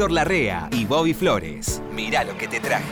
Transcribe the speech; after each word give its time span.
Héctor 0.00 0.12
Larrea 0.12 0.70
y 0.72 0.86
Bobby 0.86 1.12
Flores. 1.12 1.82
Mirá 1.94 2.24
lo 2.24 2.34
que 2.38 2.48
te 2.48 2.58
traje. 2.58 2.86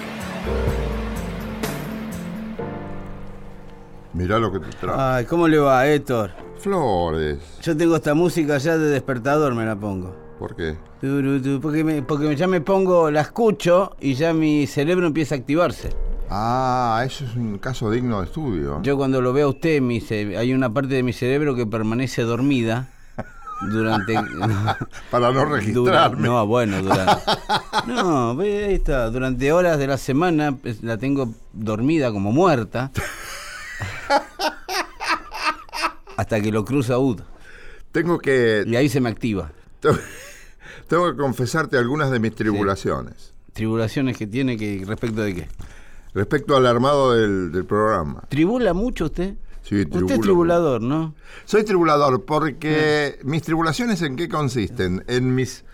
Mirá 4.12 4.38
lo 4.38 4.52
que 4.52 4.58
te 4.60 4.68
traje. 4.76 5.00
Ay, 5.00 5.24
¿cómo 5.24 5.48
le 5.48 5.56
va, 5.56 5.86
Héctor? 5.88 6.32
Flores. 6.58 7.38
Yo 7.62 7.74
tengo 7.74 7.96
esta 7.96 8.12
música 8.12 8.58
ya 8.58 8.76
de 8.76 8.90
despertador, 8.90 9.54
me 9.54 9.64
la 9.64 9.74
pongo. 9.74 10.14
¿Por 10.38 10.54
qué? 10.54 10.76
Porque, 11.62 11.82
me- 11.82 12.02
porque 12.02 12.36
ya 12.36 12.46
me 12.46 12.60
pongo, 12.60 13.10
la 13.10 13.22
escucho 13.22 13.96
y 13.98 14.12
ya 14.12 14.34
mi 14.34 14.66
cerebro 14.66 15.06
empieza 15.06 15.34
a 15.34 15.38
activarse. 15.38 15.88
Ah, 16.28 17.02
eso 17.06 17.24
es 17.24 17.34
un 17.36 17.56
caso 17.56 17.90
digno 17.90 18.18
de 18.20 18.26
estudio. 18.26 18.82
Yo 18.82 18.98
cuando 18.98 19.22
lo 19.22 19.32
veo 19.32 19.46
a 19.46 19.50
usted, 19.52 19.80
mi 19.80 20.02
hay 20.36 20.52
una 20.52 20.74
parte 20.74 20.92
de 20.96 21.02
mi 21.02 21.14
cerebro 21.14 21.54
que 21.54 21.64
permanece 21.64 22.20
dormida 22.20 22.90
durante... 23.70 24.14
Para 25.10 25.32
no 25.32 25.40
Dura- 25.44 25.56
registrarme. 25.56 26.28
no, 26.28 26.46
bueno, 26.46 26.82
durante. 26.82 27.22
No, 27.86 28.34
ve, 28.36 28.66
ahí 28.66 28.74
está. 28.74 29.10
Durante 29.10 29.50
horas 29.52 29.78
de 29.78 29.86
la 29.86 29.96
semana 29.98 30.52
pues, 30.56 30.82
la 30.82 30.98
tengo 30.98 31.32
dormida 31.52 32.10
como 32.12 32.32
muerta. 32.32 32.90
Hasta 36.16 36.40
que 36.40 36.50
lo 36.50 36.64
cruza 36.64 36.98
UD. 36.98 37.20
Tengo 37.92 38.18
que 38.18 38.64
Y 38.66 38.76
ahí 38.76 38.88
se 38.88 39.00
me 39.00 39.08
activa. 39.08 39.52
tengo 40.88 41.10
que 41.10 41.16
confesarte 41.16 41.78
algunas 41.78 42.10
de 42.10 42.18
mis 42.18 42.34
tribulaciones. 42.34 43.32
Tribulaciones 43.52 44.16
que 44.16 44.26
tiene 44.26 44.56
que 44.56 44.84
respecto 44.86 45.22
de 45.22 45.34
qué. 45.34 45.48
Respecto 46.14 46.56
al 46.56 46.66
armado 46.66 47.12
del, 47.14 47.52
del 47.52 47.64
programa. 47.64 48.22
¿Tribula 48.28 48.72
mucho 48.74 49.06
usted? 49.06 49.34
Sí, 49.68 49.82
Usted 49.82 50.10
es 50.14 50.20
tribulador, 50.20 50.80
¿no? 50.80 51.14
Soy 51.44 51.62
tribulador 51.64 52.24
porque 52.24 53.18
mis 53.24 53.42
tribulaciones 53.42 54.00
en 54.02 54.16
qué 54.16 54.28
consisten? 54.28 55.04
En 55.08 55.34
mis, 55.34 55.64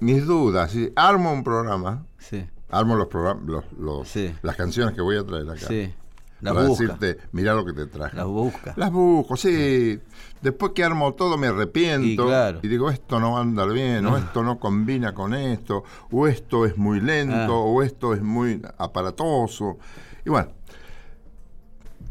mis 0.00 0.24
dudas. 0.26 0.70
¿sí? 0.70 0.90
Armo 0.96 1.32
un 1.32 1.44
programa, 1.44 2.06
Sí, 2.18 2.46
armo 2.70 2.96
los 2.96 3.08
programas, 3.08 3.44
los, 3.46 3.64
los- 3.78 4.08
Sí. 4.08 4.32
las 4.42 4.56
canciones 4.56 4.94
que 4.94 5.02
voy 5.02 5.16
a 5.18 5.24
traer 5.24 5.48
acá. 5.50 5.66
sí. 5.68 5.92
Las 6.40 6.54
para 6.54 6.68
busca. 6.68 6.84
decirte, 6.84 7.18
mirá 7.32 7.52
lo 7.52 7.64
que 7.64 7.72
te 7.72 7.86
traje. 7.86 8.16
Las 8.16 8.26
busca. 8.26 8.72
Las 8.76 8.92
busco, 8.92 9.36
sí. 9.36 9.98
Después 10.40 10.70
que 10.72 10.84
armo 10.84 11.12
todo 11.14 11.36
me 11.36 11.48
arrepiento 11.48 12.06
Y 12.06 12.16
claro. 12.28 12.60
digo, 12.62 12.90
esto 12.90 13.18
no 13.18 13.32
va 13.32 13.38
a 13.38 13.42
andar 13.42 13.72
bien, 13.72 14.06
o 14.06 14.16
esto 14.16 14.44
no 14.44 14.56
combina 14.60 15.12
con 15.14 15.34
esto, 15.34 15.82
o 16.12 16.28
esto 16.28 16.64
es 16.64 16.76
muy 16.78 17.00
lento, 17.00 17.34
Ah. 17.54 17.58
o 17.60 17.82
esto 17.82 18.14
es 18.14 18.22
muy 18.22 18.62
aparatoso. 18.78 19.78
Y 20.24 20.30
bueno, 20.30 20.50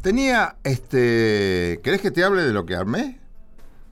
tenía, 0.02 0.56
este, 0.64 1.80
¿querés 1.82 2.00
que 2.00 2.10
te 2.10 2.24
hable 2.24 2.42
de 2.42 2.52
lo 2.52 2.64
que 2.66 2.74
armé? 2.74 3.20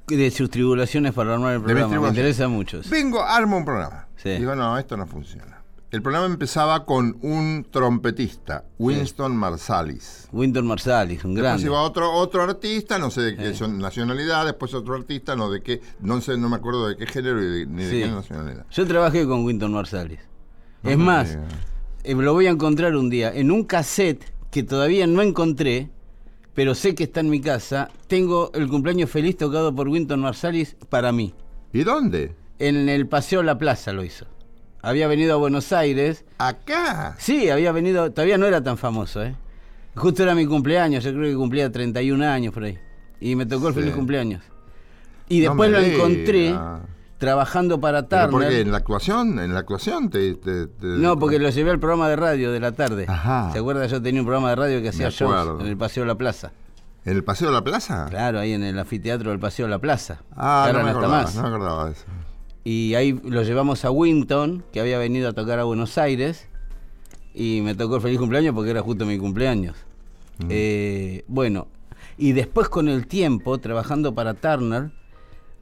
De 0.07 0.31
sus 0.31 0.51
tribulaciones 0.51 1.13
para 1.13 1.35
armar 1.35 1.55
el 1.55 1.63
programa. 1.63 2.01
Me 2.01 2.09
interesa 2.09 2.49
mucho. 2.49 2.83
sí. 2.83 2.89
Vengo, 2.91 3.23
armo 3.23 3.57
un 3.57 3.65
programa. 3.65 4.07
Sí. 4.17 4.31
Digo, 4.31 4.55
no, 4.55 4.79
esto 4.79 4.97
no 4.97 5.07
funciona. 5.07 5.55
El 5.91 6.03
programa 6.03 6.27
empezaba 6.27 6.85
con 6.85 7.17
un 7.23 7.67
trompetista, 7.71 8.65
Winston 8.79 9.37
Marsalis. 9.37 10.29
Winton 10.33 10.67
Marsalis, 10.67 11.25
un 11.25 11.35
Después 11.35 11.43
grande. 11.53 11.67
iba 11.67 11.81
otro, 11.81 12.13
otro 12.13 12.43
artista, 12.43 12.99
no 12.99 13.11
sé 13.11 13.21
de 13.23 13.37
qué 13.37 13.55
son 13.55 13.79
nacionalidad, 13.79 14.45
después 14.45 14.75
otro 14.75 14.95
artista, 14.95 15.37
no 15.37 15.49
de 15.51 15.63
qué, 15.63 15.81
no 16.01 16.21
sé, 16.21 16.37
no 16.37 16.49
me 16.49 16.57
acuerdo 16.57 16.89
de 16.89 16.97
qué 16.97 17.07
género 17.07 17.41
y 17.43 17.47
de- 17.61 17.67
ni 17.67 17.85
de 17.85 17.91
Sí. 17.91 18.01
qué 18.01 18.09
nacionalidad. 18.09 18.67
Yo 18.71 18.87
trabajé 18.87 19.27
con 19.27 19.45
Winton 19.45 19.73
Marsalis. 19.73 20.19
No 20.83 20.91
es 20.91 20.99
más, 20.99 21.39
eh, 22.05 22.15
lo 22.15 22.33
voy 22.35 22.47
a 22.47 22.51
encontrar 22.51 22.95
un 22.97 23.09
día 23.09 23.33
en 23.33 23.51
un 23.53 23.65
cassette 23.65 24.25
que 24.51 24.65
todavía 24.65 25.07
no 25.07 25.23
encontré, 25.23 25.91
pero 26.57 26.75
sé 26.75 26.97
que 26.97 27.05
está 27.05 27.21
en 27.21 27.31
mi 27.31 27.41
casa. 27.41 27.91
Tengo 28.09 28.51
el 28.55 28.67
cumpleaños 28.67 29.11
feliz 29.11 29.37
tocado 29.37 29.73
por 29.73 29.89
Winton 29.89 30.19
Marsalis 30.21 30.75
para 30.89 31.13
mí. 31.13 31.33
¿Y 31.73 31.85
dónde? 31.85 32.35
En 32.59 32.89
el 32.89 33.07
Paseo 33.07 33.43
La 33.45 33.59
Plaza 33.59 33.93
lo 33.93 34.03
hizo. 34.03 34.27
Había 34.83 35.07
venido 35.07 35.35
a 35.35 35.37
Buenos 35.37 35.73
Aires. 35.73 36.25
Acá. 36.39 37.15
Sí, 37.19 37.51
había 37.51 37.73
venido, 37.73 38.11
todavía 38.11 38.39
no 38.39 38.47
era 38.47 38.63
tan 38.63 38.79
famoso, 38.79 39.23
¿eh? 39.23 39.37
Justo 39.95 40.23
era 40.23 40.35
mi 40.35 40.47
cumpleaños, 40.47 41.05
yo 41.05 41.13
creo 41.13 41.31
que 41.31 41.37
cumplía 41.37 41.71
31 41.71 42.23
años 42.27 42.53
por 42.55 42.65
ahí. 42.65 42.79
Y 43.21 43.37
me 43.37 43.47
tocó 43.47 43.69
el 43.69 43.75
Sí. 43.75 43.81
feliz 43.81 43.95
cumpleaños. 43.95 44.43
Y 45.29 45.41
después 45.41 45.71
lo 45.71 45.81
diga. 45.81 46.81
Trabajando 47.19 47.81
para 47.81 48.07
¿Pero 48.09 48.23
por 48.31 48.41
Turner. 48.43 48.51
qué? 48.51 48.61
¿En 48.61 48.71
la 48.73 48.77
actuación? 48.79 49.39
¿En 49.39 49.55
la 49.55 49.61
actuación 49.61 50.11
te...? 50.11 50.35
te- 50.35 50.67
te- 50.67 50.87
No, 50.87 51.19
porque 51.19 51.39
lo 51.39 51.49
llevé 51.51 51.71
al 51.71 51.79
programa 51.81 52.09
de 52.09 52.17
radio 52.17 52.53
de 52.53 52.61
la 52.61 52.73
tarde. 52.73 53.07
Ajá. 53.09 53.51
¿Se 53.53 53.59
acuerda? 53.59 53.87
Yo 53.87 54.01
tenía 54.03 54.21
un 54.21 54.27
programa 54.27 54.51
de 54.51 54.57
radio 54.57 54.83
que 54.83 54.89
hacía 54.91 55.09
shows 55.11 55.61
en 55.61 55.67
el 55.67 55.77
Paseo 55.77 56.03
de 56.03 56.09
la 56.09 56.15
Plaza. 56.17 56.53
¿En 57.05 57.17
el 57.17 57.23
Paseo 57.25 57.49
de 57.49 57.55
la 57.55 57.63
Plaza? 57.65 58.07
Claro, 58.11 58.41
ahí 58.41 58.53
en 58.53 58.63
el 58.65 58.79
anfiteatro 58.79 59.31
del 59.31 59.39
Paseo 59.39 59.67
de 59.67 59.71
la 59.71 59.79
Plaza. 59.79 60.19
Ah, 60.37 60.71
no 60.73 60.83
me, 60.83 60.91
acordaba, 60.91 61.23
más. 61.23 61.35
no 61.37 61.43
me 61.43 61.49
acordaba 61.49 61.87
de 61.87 61.93
eso. 61.93 62.05
Y 62.65 62.95
ahí 62.97 63.13
lo 63.25 63.43
llevamos 63.45 63.85
a 63.85 63.91
Winton, 63.93 64.65
que 64.73 64.81
había 64.81 64.99
venido 64.99 65.29
a 65.29 65.33
tocar 65.33 65.61
a 65.61 65.65
Buenos 65.65 65.99
Aires. 65.99 66.49
Y 67.33 67.61
me 67.63 67.75
tocó 67.77 67.97
el 67.97 68.03
feliz 68.03 68.19
cumpleaños 68.19 68.55
porque 68.55 68.71
era 68.73 68.83
justo 68.83 69.07
mi 69.07 69.19
cumpleaños. 69.19 69.77
Eh, 70.49 71.25
bueno, 71.29 71.69
y 72.19 72.33
después 72.33 72.69
con 72.69 72.89
el 72.89 73.07
tiempo, 73.07 73.59
trabajando 73.59 74.15
para 74.15 74.35
Turner, 74.35 74.91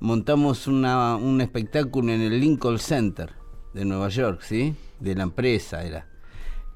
montamos 0.00 0.66
una- 0.66 1.16
un 1.16 1.40
espectáculo 1.40 2.12
en 2.12 2.20
el 2.20 2.38
Lincoln 2.40 2.78
Center 2.78 3.32
de 3.72 3.84
Nueva 3.84 4.08
York, 4.08 4.40
¿sí? 4.42 4.74
De 5.00 5.14
la 5.14 5.24
empresa 5.24 5.82
era. 5.84 6.06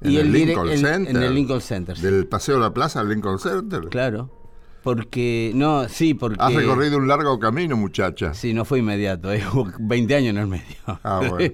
¿En 0.01 0.15
el 0.15 0.31
dire- 0.31 0.45
Lincoln 0.47 0.69
en- 0.69 0.77
Center? 0.79 1.15
En 1.15 1.23
el 1.23 1.35
Lincoln 1.35 1.61
Center, 1.61 1.97
sí. 1.97 2.03
¿Del 2.03 2.25
Paseo 2.27 2.55
de 2.55 2.61
la 2.61 2.73
Plaza 2.73 3.01
al 3.01 3.09
Lincoln 3.09 3.39
Center? 3.39 3.81
Claro. 3.89 4.35
Porque, 4.83 5.51
no, 5.55 5.89
sí, 5.89 6.13
porque... 6.13 6.37
Has 6.41 6.53
recorrido 6.53 6.97
un 6.97 7.07
largo 7.07 7.37
camino, 7.37 7.75
muchacha. 7.75 8.33
Sí, 8.33 8.53
no 8.53 8.63
fue 8.63 8.79
inmediato, 8.79 9.31
eh, 9.33 9.43
hubo 9.53 9.67
20 9.79 10.15
años 10.15 10.29
en 10.29 10.37
el 10.37 10.47
medio. 10.47 10.63
Ah, 11.03 11.21
bueno. 11.29 11.53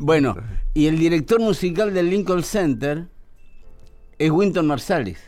Bueno, 0.00 0.36
y 0.74 0.86
el 0.86 0.96
director 0.98 1.40
musical 1.40 1.92
del 1.92 2.08
Lincoln 2.10 2.42
Center 2.44 3.08
es 4.18 4.30
Winton 4.30 4.66
Marsalis. 4.66 5.18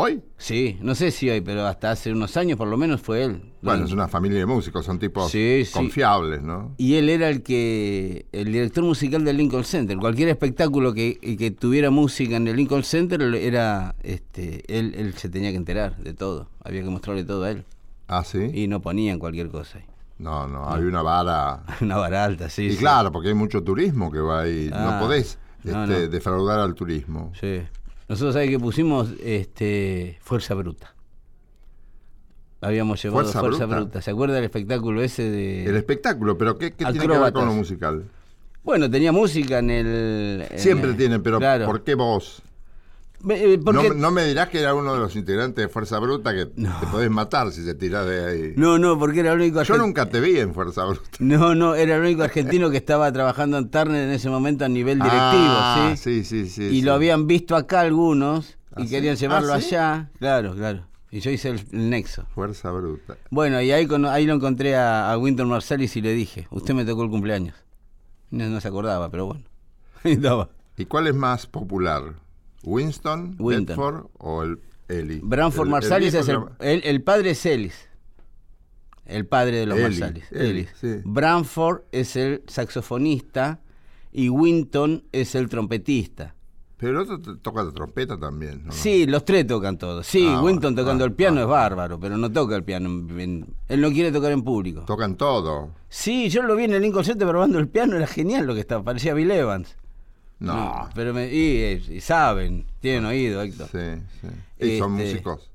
¿Hoy? 0.00 0.22
Sí, 0.36 0.78
no 0.80 0.94
sé 0.94 1.10
si 1.10 1.28
hoy, 1.28 1.40
pero 1.40 1.66
hasta 1.66 1.90
hace 1.90 2.12
unos 2.12 2.36
años 2.36 2.56
por 2.56 2.68
lo 2.68 2.76
menos 2.76 3.00
fue 3.00 3.24
él. 3.24 3.42
Bueno, 3.62 3.84
es 3.84 3.90
una 3.90 4.06
familia 4.06 4.38
de 4.38 4.46
músicos, 4.46 4.84
son 4.86 5.00
tipos 5.00 5.28
Sí, 5.28 5.64
sí. 5.64 5.72
confiables, 5.72 6.40
¿no? 6.40 6.72
Y 6.76 6.94
él 6.94 7.08
era 7.08 7.28
el 7.28 7.42
que 7.42 8.26
el 8.30 8.52
director 8.52 8.84
musical 8.84 9.24
del 9.24 9.36
Lincoln 9.38 9.64
Center. 9.64 9.96
Cualquier 9.98 10.28
espectáculo 10.28 10.94
que, 10.94 11.18
que 11.36 11.50
tuviera 11.50 11.90
música 11.90 12.36
en 12.36 12.46
el 12.46 12.54
Lincoln 12.54 12.84
Center 12.84 13.20
era 13.34 13.96
este 14.04 14.62
él, 14.68 14.94
él 14.96 15.14
se 15.14 15.28
tenía 15.28 15.50
que 15.50 15.56
enterar 15.56 15.96
de 15.96 16.14
todo. 16.14 16.48
Había 16.62 16.84
que 16.84 16.90
mostrarle 16.90 17.24
todo 17.24 17.42
a 17.42 17.50
él. 17.50 17.64
Ah, 18.06 18.22
sí. 18.22 18.52
Y 18.54 18.68
no 18.68 18.80
ponían 18.80 19.18
cualquier 19.18 19.48
cosa 19.48 19.78
ahí. 19.78 19.84
No, 20.18 20.46
no, 20.46 20.72
hay 20.72 20.84
una 20.84 21.02
vara. 21.02 21.64
Una 21.80 21.96
vara 21.96 22.24
alta, 22.24 22.48
sí. 22.48 22.62
Y 22.66 22.72
sí. 22.74 22.76
claro, 22.78 23.10
porque 23.10 23.30
hay 23.30 23.34
mucho 23.34 23.64
turismo 23.64 24.12
que 24.12 24.20
va 24.20 24.42
ahí. 24.42 24.70
Ah, 24.72 24.92
no 24.92 25.04
podés 25.04 25.40
no, 25.64 25.84
este, 25.84 26.02
no. 26.04 26.08
defraudar 26.08 26.60
al 26.60 26.74
turismo. 26.74 27.32
Sí. 27.40 27.62
Nosotros 28.08 28.34
sabés 28.34 28.50
que 28.50 28.58
pusimos 28.58 29.10
este 29.22 30.18
Fuerza 30.22 30.54
Bruta. 30.54 30.94
Habíamos 32.60 33.00
llevado 33.02 33.22
Fuerza 33.22 33.40
Fuerza, 33.40 33.66
Bruta. 33.66 33.80
Bruta. 33.80 34.02
¿Se 34.02 34.10
acuerda 34.10 34.34
del 34.34 34.44
espectáculo 34.44 35.02
ese 35.02 35.30
de 35.30 35.66
El 35.66 35.76
espectáculo, 35.76 36.36
pero 36.36 36.58
¿qué, 36.58 36.72
qué 36.72 36.84
tiene 36.86 37.06
que 37.06 37.18
ver 37.18 37.32
con 37.32 37.46
lo 37.46 37.52
musical? 37.52 38.04
Bueno, 38.64 38.90
tenía 38.90 39.12
música 39.12 39.60
en 39.60 39.70
el 39.70 40.46
en 40.50 40.58
Siempre 40.58 40.90
el- 40.90 40.96
tienen, 40.96 41.22
pero 41.22 41.38
claro. 41.38 41.66
¿por 41.66 41.84
qué 41.84 41.94
vos? 41.94 42.42
Eh, 43.30 43.58
porque- 43.64 43.88
No, 43.88 43.94
no 43.94 44.10
me 44.12 44.24
dirás 44.24 44.48
que 44.48 44.60
era 44.60 44.74
uno 44.74 44.92
de 44.94 45.00
los 45.00 45.16
integrantes 45.16 45.64
de 45.64 45.68
Fuerza 45.68 45.98
Bruta 45.98 46.32
que 46.34 46.46
te 46.46 46.86
podés 46.90 47.10
matar 47.10 47.50
si 47.50 47.64
te 47.64 47.74
tirás 47.74 48.06
de 48.06 48.24
ahí. 48.24 48.52
no, 48.56 48.78
no, 48.78 48.98
porque 48.98 49.20
era 49.20 49.32
el 49.32 49.40
único 49.40 49.62
Yo 49.62 49.74
argen- 49.74 49.78
nunca 49.78 50.08
te 50.08 50.20
vi 50.20 50.38
en 50.38 50.54
Fuerza 50.54 50.84
Bruta. 50.84 51.02
No, 51.18 51.54
no, 51.54 51.74
era 51.74 51.96
el 51.96 52.02
único 52.02 52.22
argentino 52.22 52.70
que 52.70 52.76
estaba 52.76 53.10
trabajando 53.12 53.58
en 53.58 53.70
Turner 53.70 54.04
en 54.08 54.10
ese 54.14 54.30
momento 54.30 54.64
a 54.64 54.68
nivel 54.68 54.98
directivo, 54.98 55.20
Ah, 55.26 55.94
¿sí? 55.96 56.22
sí, 56.22 56.44
sí, 56.44 56.48
sí. 56.48 56.62
Y 56.64 56.70
sí. 56.80 56.82
lo 56.82 56.92
habían 56.92 57.26
visto 57.26 57.56
acá 57.56 57.80
algunos 57.80 58.50
y 58.76 58.82
¿Ah, 58.82 58.84
sí? 58.84 58.88
querían 58.90 59.16
llevarlo 59.16 59.52
¿Ah, 59.52 59.60
sí? 59.60 59.74
allá. 59.74 60.10
Claro, 60.20 60.54
claro. 60.54 60.86
Y 61.10 61.20
yo 61.20 61.30
hice 61.30 61.48
el, 61.48 61.60
el 61.72 61.90
nexo. 61.90 62.24
Fuerza 62.34 62.70
Bruta. 62.70 63.16
Bueno, 63.30 63.60
y 63.62 63.72
ahí, 63.72 63.86
con- 63.86 64.04
ahí 64.06 64.26
lo 64.26 64.34
encontré 64.34 64.76
a, 64.76 65.10
a 65.10 65.18
Winton 65.18 65.48
Marsalis 65.48 65.96
y 65.96 66.02
le 66.02 66.12
dije, 66.12 66.46
usted 66.50 66.74
me 66.74 66.84
tocó 66.84 67.02
el 67.02 67.10
cumpleaños. 67.10 67.56
No, 68.30 68.46
no 68.48 68.60
se 68.60 68.68
acordaba, 68.68 69.10
pero 69.10 69.26
bueno. 69.26 69.42
¿Y 70.76 70.84
cuál 70.84 71.06
es 71.08 71.14
más 71.14 71.46
popular? 71.46 72.14
¿Winston. 72.64 73.36
Bedford 73.38 74.06
o 74.18 74.42
el 74.42 74.60
Eli? 74.88 75.20
Branford 75.22 75.62
El- 75.62 75.68
el 75.68 75.70
Marsalis 75.72 76.14
es 76.14 76.28
el, 76.28 76.38
el, 76.60 76.82
el 76.84 77.02
padre 77.02 77.30
es 77.30 77.46
Ellis. 77.46 77.74
El 79.06 79.26
padre 79.26 79.58
de 79.58 79.66
los 79.66 79.78
Eli, 79.78 79.84
Marsalis. 80.00 80.32
Ellis. 80.32 80.68
sí. 80.80 80.96
Branford 81.04 81.82
es 81.92 82.16
el 82.16 82.42
saxofonista 82.46 83.60
y 84.12 84.28
Winton 84.28 85.04
es 85.12 85.34
el 85.34 85.48
trompetista. 85.48 86.34
Pero 86.76 86.92
el 87.02 87.10
otro 87.10 87.36
toca 87.38 87.64
la 87.64 87.72
trompeta 87.72 88.16
también. 88.20 88.66
¿no? 88.66 88.72
Sí, 88.72 89.04
los 89.06 89.24
tres 89.24 89.46
tocan 89.46 89.78
todo. 89.78 90.02
Sí, 90.04 90.26
Ah, 90.30 90.40
Winton 90.42 90.76
tocando 90.76 91.02
ah, 91.04 91.08
el 91.08 91.12
piano 91.12 91.40
ah, 91.40 91.42
es 91.42 91.48
bárbaro, 91.48 91.98
pero 91.98 92.16
no 92.16 92.30
toca 92.30 92.54
el 92.54 92.62
piano. 92.62 92.88
en- 92.88 93.20
en- 93.20 93.46
él 93.68 93.80
no 93.80 93.90
quiere 93.90 94.12
tocar 94.12 94.30
en 94.30 94.42
público. 94.42 94.82
Tocan 94.86 95.16
todo. 95.16 95.70
Sí, 95.88 96.28
yo 96.28 96.42
lo 96.42 96.54
vi 96.54 96.64
en 96.64 96.74
el 96.74 96.82
Lincoln 96.82 97.04
Center 97.04 97.26
probando 97.26 97.58
el 97.58 97.66
piano, 97.68 97.96
era 97.96 98.06
genial 98.06 98.46
lo 98.46 98.54
que 98.54 98.60
estaba, 98.60 98.84
parecía 98.84 99.12
Bill 99.14 99.30
Evans. 99.30 99.76
No. 100.40 100.88
pero 100.94 101.12
me, 101.12 101.32
y, 101.32 101.82
y 101.90 102.00
saben, 102.00 102.64
tienen 102.80 103.04
oído, 103.06 103.42
Héctor. 103.42 103.68
Sí, 103.72 104.02
sí. 104.20 104.66
Y 104.66 104.78
son 104.78 104.98
Este- 104.98 105.10
músicos 105.12 105.50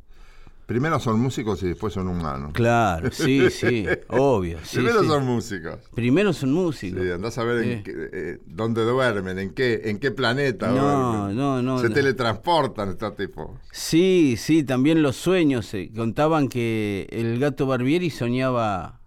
Primero 0.66 0.98
son 0.98 1.20
músicos 1.20 1.62
y 1.64 1.68
después 1.68 1.94
son 1.94 2.08
humanos. 2.08 2.52
Claro, 2.54 3.10
sí, 3.12 3.50
sí, 3.52 3.86
obvio. 4.08 4.60
sí, 4.64 4.78
Primero 4.78 5.02
sí. 5.02 5.08
son 5.10 5.26
músicos. 5.26 5.80
Primero 5.94 6.32
son 6.32 6.54
músicos. 6.54 7.04
Sí, 7.04 7.12
andás 7.12 7.38
a 7.38 7.44
ver 7.44 7.64
en 7.64 7.78
Sí. 7.80 7.84
qué- 7.84 8.10
eh, 8.14 8.38
dónde 8.46 8.82
duermen, 8.84 9.40
en 9.40 9.54
qué, 9.54 9.82
en 9.86 10.00
qué 10.00 10.12
planeta 10.12 10.70
No, 10.70 10.74
duermen. 11.22 11.36
no, 11.36 11.62
no, 11.62 11.80
Se 11.80 11.90
no. 11.90 11.94
teletransportan 11.94 12.90
estos 12.92 13.14
tipos. 13.18 13.52
Sí, 13.74 14.36
sí, 14.38 14.64
también 14.64 15.02
los 15.04 15.18
sueños. 15.18 15.72
eh, 15.74 15.92
contaban 15.94 16.48
que 16.48 17.08
el 17.12 17.40
gato 17.40 17.66
Barbieri 17.68 18.10
soñaba 18.10 19.02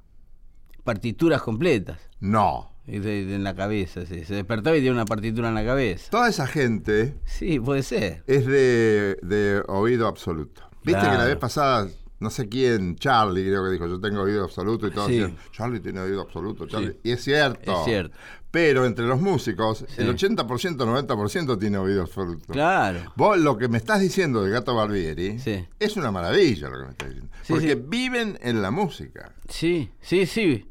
partituras 0.84 1.40
completas 1.42 1.98
No. 2.20 2.70
De- 2.86 3.24
de- 3.26 3.34
en 3.34 3.44
la 3.44 3.54
cabeza. 3.54 4.06
sí. 4.06 4.24
Se 4.24 4.34
despertaba 4.34 4.76
y 4.76 4.80
tenía 4.80 4.92
una 4.92 5.04
partitura 5.04 5.48
en 5.48 5.54
la 5.54 5.64
cabeza. 5.64 6.10
Toda 6.10 6.28
esa 6.28 6.46
gente 6.46 7.14
Sí, 7.24 7.58
puede 7.60 7.82
ser. 7.82 8.22
es 8.26 8.46
de, 8.46 9.16
de 9.22 9.62
oído 9.68 10.06
absoluto. 10.06 10.62
Viste 10.84 11.02
que 11.02 11.16
la 11.16 11.24
vez 11.24 11.36
pasada, 11.36 11.88
no 12.20 12.30
sé 12.30 12.48
quién, 12.48 12.96
Charlie 12.96 13.44
creo 13.44 13.64
que 13.64 13.70
dijo, 13.72 13.86
yo 13.88 14.00
tengo 14.00 14.22
oído 14.22 14.44
absoluto 14.44 14.86
y 14.86 14.90
todos 14.92 15.08
Sí. 15.08 15.24
Charlie 15.52 15.80
tiene 15.80 16.00
oído 16.00 16.22
absoluto, 16.22 16.66
Charlie. 16.66 16.92
Sí. 16.92 16.98
Y 17.04 17.10
es 17.10 17.24
cierto. 17.24 17.78
Es 17.80 17.84
cierto. 17.84 18.16
Pero 18.52 18.86
entre 18.86 19.04
los 19.04 19.20
músicos, 19.20 19.84
el 19.98 20.08
80%, 20.08 20.86
90% 20.86 21.58
tiene 21.58 21.76
oído 21.76 22.02
absoluto. 22.02 22.52
Claro. 22.52 23.12
Vos 23.16 23.36
lo 23.38 23.58
que 23.58 23.68
me 23.68 23.76
estás 23.76 24.00
diciendo 24.00 24.42
del 24.42 24.52
gato 24.52 24.74
Barbieri 24.74 25.38
Sí. 25.40 25.66
es 25.78 25.96
una 25.96 26.10
maravilla 26.10 26.68
lo 26.70 26.78
que 26.78 26.84
me 26.84 26.90
estás 26.92 27.08
diciendo. 27.08 27.32
Porque 27.48 27.74
viven 27.74 28.38
en 28.40 28.62
la 28.62 28.70
música. 28.70 29.34
Sí, 29.48 29.90
sí, 30.00 30.24
sí. 30.24 30.66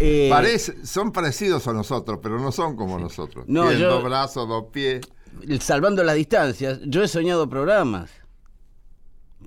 Eh, 0.00 0.28
Parece, 0.30 0.86
son 0.86 1.10
parecidos 1.12 1.66
a 1.68 1.72
nosotros, 1.72 2.20
pero 2.22 2.38
no 2.38 2.52
son 2.52 2.76
como 2.76 2.98
nosotros. 2.98 3.44
No, 3.48 3.62
Tienen 3.62 3.80
yo- 3.80 3.90
dos 3.90 4.04
brazos, 4.04 4.48
dos 4.48 4.64
pies. 4.72 5.00
salvando 5.60 6.02
las 6.04 6.14
distancias, 6.16 6.80
yo 6.84 7.02
he 7.02 7.08
soñado 7.08 7.48
programas. 7.48 8.10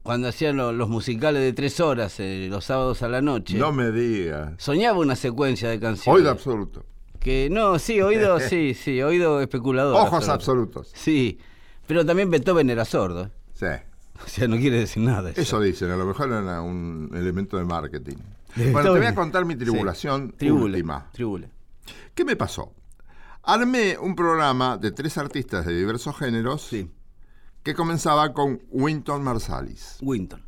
Cuando 0.03 0.27
hacían 0.29 0.57
lo- 0.57 0.71
los 0.71 0.89
musicales 0.89 1.41
de 1.43 1.53
tres 1.53 1.79
horas, 1.79 2.19
eh, 2.19 2.47
los 2.49 2.65
sábados 2.65 3.03
a 3.03 3.07
la 3.07 3.21
noche. 3.21 3.57
No 3.57 3.71
me 3.71 3.91
digas. 3.91 4.53
Soñaba 4.57 4.97
una 4.99 5.15
secuencia 5.15 5.69
de 5.69 5.79
canciones. 5.79 6.19
Oído 6.19 6.31
absoluto. 6.31 6.83
Que 7.19 7.49
no, 7.51 7.77
sí, 7.77 8.01
oído, 8.01 8.39
sí, 8.39 8.73
sí, 8.73 9.01
oído 9.03 9.41
especulador. 9.41 9.95
Ojos 9.95 10.27
absoluto. 10.27 10.33
absolutos. 10.79 10.91
Sí, 10.95 11.37
pero 11.85 12.03
también 12.05 12.31
Beethoven 12.31 12.69
era 12.69 12.83
sordo. 12.85 13.29
Sí. 13.53 13.65
O 14.23 14.27
sea, 14.27 14.47
no 14.47 14.55
quiere 14.57 14.77
decir 14.77 15.01
nada. 15.01 15.31
Eso. 15.31 15.41
Eso 15.41 15.61
dicen, 15.61 15.89
a 15.89 15.95
lo 15.97 16.05
mejor 16.05 16.27
era 16.31 16.61
un 16.61 17.09
elemento 17.15 17.57
de 17.57 17.65
marketing. 17.65 18.17
Bueno, 18.55 18.93
te 18.93 18.99
voy 18.99 19.07
a 19.07 19.15
contar 19.15 19.45
mi 19.45 19.53
Sí. 19.53 19.59
tribulación 19.59 20.33
Tribule, 20.37 20.63
última. 20.77 21.09
Tribule. 21.11 21.49
¿Qué 22.13 22.25
me 22.25 22.35
pasó? 22.35 22.73
Armé 23.43 23.97
un 23.97 24.15
programa 24.15 24.77
de 24.77 24.91
tres 24.91 25.17
artistas 25.17 25.65
de 25.65 25.75
diversos 25.77 26.15
géneros 26.17 26.61
Sí, 26.61 26.91
que 27.63 27.73
comenzaba 27.73 28.33
con 28.33 28.61
Winton 28.69 29.23
Marsalis. 29.23 29.97
Winton. 30.01 30.43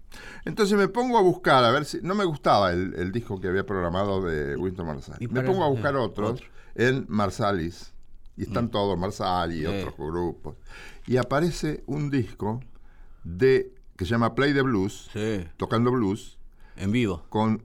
Entonces 0.46 0.78
me 0.78 0.88
pongo 0.88 1.18
a 1.18 1.22
buscar, 1.22 1.64
a 1.64 1.72
ver 1.72 1.86
si. 1.86 2.00
No 2.04 2.14
me 2.14 2.24
gustaba 2.26 2.72
el, 2.72 2.94
el 2.96 3.12
disco 3.12 3.40
que 3.42 3.48
había 3.48 3.66
programado 3.66 4.22
de 4.22 4.56
Winton 4.56 4.86
Marsalis. 4.86 5.32
Me 5.32 5.42
pongo 5.42 5.64
a 5.64 5.70
buscar 5.70 5.96
eh, 5.96 5.98
otros 5.98 6.32
otro. 6.34 6.46
en 6.76 7.06
Marsalis. 7.10 7.94
Y 8.36 8.44
están 8.44 8.70
todos, 8.70 8.98
Marsalis 8.98 9.58
y 9.58 9.62
Sí. 9.62 9.66
otros 9.68 9.96
grupos. 9.98 10.56
Y 11.08 11.18
aparece 11.18 11.84
un 11.88 12.10
disco 12.10 12.60
de 13.24 13.74
que 13.96 14.06
se 14.06 14.12
llama 14.12 14.34
Play 14.36 14.54
the 14.54 14.62
Blues, 14.64 15.10
Sí, 15.14 15.46
tocando 15.58 15.92
blues, 15.92 16.38
en 16.76 16.92
vivo. 16.92 17.26
con 17.30 17.64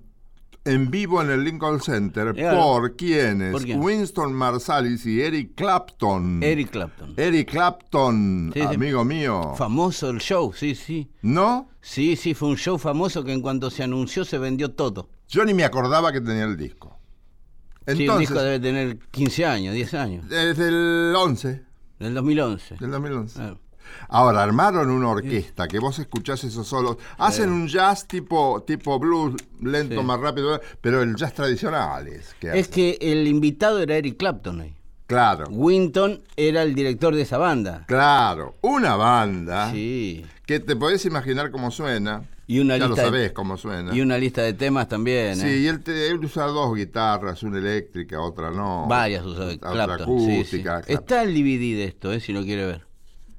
en 0.73 0.91
vivo 0.91 1.23
en 1.23 1.31
el 1.31 1.45
Lincoln 1.45 1.81
Center 1.81 2.35
por 2.35 2.97
quienes 2.97 3.53
¿Por 3.53 3.63
quién? 3.65 3.81
Winston 3.81 4.33
Marsalis 4.33 5.07
y 5.07 5.21
Eric 5.23 5.53
Clapton. 5.55 6.43
Eric 6.43 6.71
Clapton. 6.71 7.15
Eric 7.17 7.51
Clapton, 7.51 8.51
Sí, 8.55 8.61
sí. 8.61 8.67
amigo 8.75 9.05
mío. 9.05 9.55
Famoso 9.57 10.11
el 10.11 10.19
show, 10.21 10.53
sí, 10.53 10.75
sí. 10.75 11.11
¿No? 11.23 11.69
Sí, 11.81 12.17
sí, 12.17 12.35
fue 12.35 12.49
un 12.49 12.57
show 12.57 12.79
famoso 12.79 13.25
que 13.25 13.33
en 13.33 13.41
cuanto 13.41 13.71
se 13.71 13.83
anunció 13.83 14.25
se 14.25 14.39
vendió 14.39 14.71
todo. 14.73 15.09
Yo 15.29 15.45
ni 15.45 15.55
me 15.55 15.65
acordaba 15.65 16.13
que 16.13 16.21
tenía 16.21 16.45
el 16.45 16.57
disco. 16.57 16.99
sí, 17.87 17.93
el 17.93 18.01
Entonces, 18.03 18.29
disco 18.29 18.43
debe 18.43 18.61
tener 18.61 18.99
15 19.11 19.45
años, 19.47 19.75
10 19.75 19.95
años. 19.95 20.29
desde 20.29 20.69
el 20.69 21.15
11, 21.17 21.63
Del 21.99 22.15
2011. 22.15 22.77
del 22.79 22.91
2011. 22.91 23.35
Claro. 23.35 23.59
Ahora, 24.09 24.43
armaron 24.43 24.91
una 24.91 25.09
orquesta 25.09 25.69
que 25.69 25.79
vos 25.79 25.99
escuchás 25.99 26.43
esos 26.45 26.67
solos. 26.67 26.97
Hacen 27.19 27.51
un 27.51 27.69
jazz 27.69 28.07
tipo, 28.07 28.63
tipo 28.67 28.99
blues, 28.99 29.35
lento, 29.61 30.01
Sí. 30.01 30.07
más 30.07 30.21
rápido, 30.21 30.61
pero 30.81 31.03
el 31.03 31.15
jazz 31.17 31.35
tradicional 31.35 32.07
es. 32.09 32.35
que 32.41 32.49
Es 32.49 32.69
hacen. 32.69 32.73
que 32.73 32.99
el 33.01 33.27
invitado 33.27 33.81
era 33.81 33.97
Eric 33.97 34.17
Clapton 34.17 34.61
ahí. 34.61 34.75
Claro, 35.07 35.47
Winton 35.49 36.21
era 36.37 36.63
el 36.63 36.75
director 36.75 37.15
de 37.15 37.23
esa 37.23 37.39
banda. 37.39 37.85
claro. 37.87 38.57
Una 38.61 38.95
banda 38.97 39.71
Sí. 39.73 40.25
que 40.45 40.61
te 40.61 40.77
podés 40.77 41.05
imaginar 41.07 41.51
cómo 41.51 41.71
suena. 41.71 42.25
Y 42.51 42.61
una 42.61 42.79
ya 42.79 42.87
lista 42.87 42.89
lo 42.89 42.97
de- 42.97 43.03
sabés 43.03 43.33
cómo 43.33 43.57
suena. 43.59 43.95
Y 43.95 44.01
una 44.01 44.17
lista 44.17 44.41
de 44.43 44.55
temas 44.55 44.89
también. 44.89 45.37
Sí, 45.37 45.47
¿eh? 45.47 45.59
y 45.59 45.67
él, 45.67 45.81
te- 45.83 46.09
él 46.09 46.19
usa 46.25 46.45
dos 46.47 46.75
guitarras, 46.75 47.43
una 47.43 47.59
eléctrica, 47.59 48.21
otra 48.21 48.51
no. 48.51 48.87
Varias 48.89 49.25
usó 49.27 49.45
otra 49.49 49.71
Clapton. 49.71 50.21
sí, 50.21 50.25
sí. 50.27 50.35
acústica. 50.37 50.71
Clapton. 50.83 50.95
Está 50.97 51.23
el 51.23 51.35
DVD 51.35 51.77
de 51.77 51.85
esto, 51.85 52.11
¿eh? 52.13 52.21
si 52.21 52.33
lo 52.33 52.43
quiere 52.45 52.65
ver. 52.67 52.87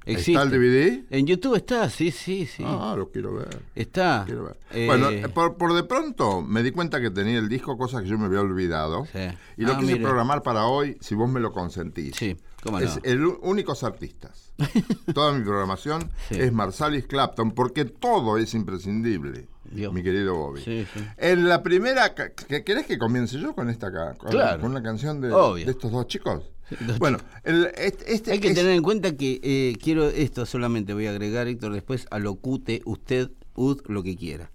Existe. 0.06 0.32
¿Está 0.32 0.42
el 0.44 0.50
DVD? 0.50 1.04
En 1.10 1.26
YouTube 1.26 1.56
está, 1.56 1.88
sí, 1.90 2.10
sí, 2.10 2.46
sí. 2.46 2.62
Ah, 2.66 2.94
lo 2.96 3.10
quiero 3.10 3.34
ver. 3.34 3.62
Está. 3.74 4.22
Quiero 4.26 4.44
ver. 4.44 4.56
Eh, 4.72 4.86
Bueno, 4.86 5.10
eh, 5.10 5.28
por, 5.28 5.56
por 5.56 5.74
de 5.74 5.84
pronto 5.84 6.40
me 6.42 6.62
di 6.62 6.70
cuenta 6.70 7.00
que 7.00 7.10
tenía 7.10 7.38
el 7.38 7.48
disco, 7.48 7.76
cosa 7.76 8.02
que 8.02 8.08
yo 8.08 8.18
me 8.18 8.24
había 8.26 8.40
olvidado. 8.40 9.04
Sí. 9.12 9.18
Y 9.58 9.62
lo 9.64 9.72
Ah, 9.74 9.78
quise 9.78 9.92
mire. 9.92 10.04
programar 10.04 10.42
para 10.42 10.64
hoy, 10.66 10.96
si 11.00 11.14
vos 11.14 11.28
me 11.30 11.38
lo 11.38 11.52
consentís. 11.52 12.16
Sí, 12.16 12.36
cómo 12.62 12.80
no. 12.80 12.86
Es 12.86 12.98
el 13.04 13.24
únicos 13.26 13.84
artistas. 13.84 14.52
Toda 15.14 15.32
mi 15.32 15.44
programación 15.44 16.10
Sí. 16.28 16.36
es 16.40 16.52
Marsalis 16.52 17.06
Clapton, 17.06 17.52
porque 17.52 17.84
todo 17.84 18.38
es 18.38 18.54
imprescindible, 18.54 19.48
Dios. 19.70 19.92
mi 19.92 20.02
querido 20.02 20.34
Bobby. 20.34 20.62
Sí, 20.62 20.86
sí. 20.94 21.00
En 21.18 21.46
la 21.48 21.62
primera, 21.62 22.14
¿querés 22.14 22.86
que 22.86 22.98
comience 22.98 23.38
yo 23.38 23.54
con 23.54 23.68
esta 23.68 23.90
con, 24.16 24.30
Claro. 24.30 24.60
con 24.62 24.70
una 24.70 24.82
canción 24.82 25.20
de, 25.20 25.30
Obvio. 25.30 25.64
de 25.66 25.70
estos 25.72 25.92
dos 25.92 26.06
chicos? 26.06 26.42
bueno, 26.98 27.18
el- 27.44 27.70
este, 27.76 28.12
este 28.14 28.32
Hay 28.32 28.40
que 28.40 28.48
es- 28.48 28.54
tener 28.54 28.72
en 28.72 28.82
cuenta 28.82 29.16
que 29.16 29.40
eh, 29.42 29.76
quiero 29.82 30.08
esto 30.08 30.46
solamente, 30.46 30.94
voy 30.94 31.06
a 31.06 31.10
agregar, 31.10 31.46
Héctor, 31.48 31.72
después 31.72 32.06
alocute 32.10 32.82
usted, 32.84 33.30
ud, 33.54 33.80
lo 33.88 34.02
que 34.02 34.16
quiera. 34.16 34.50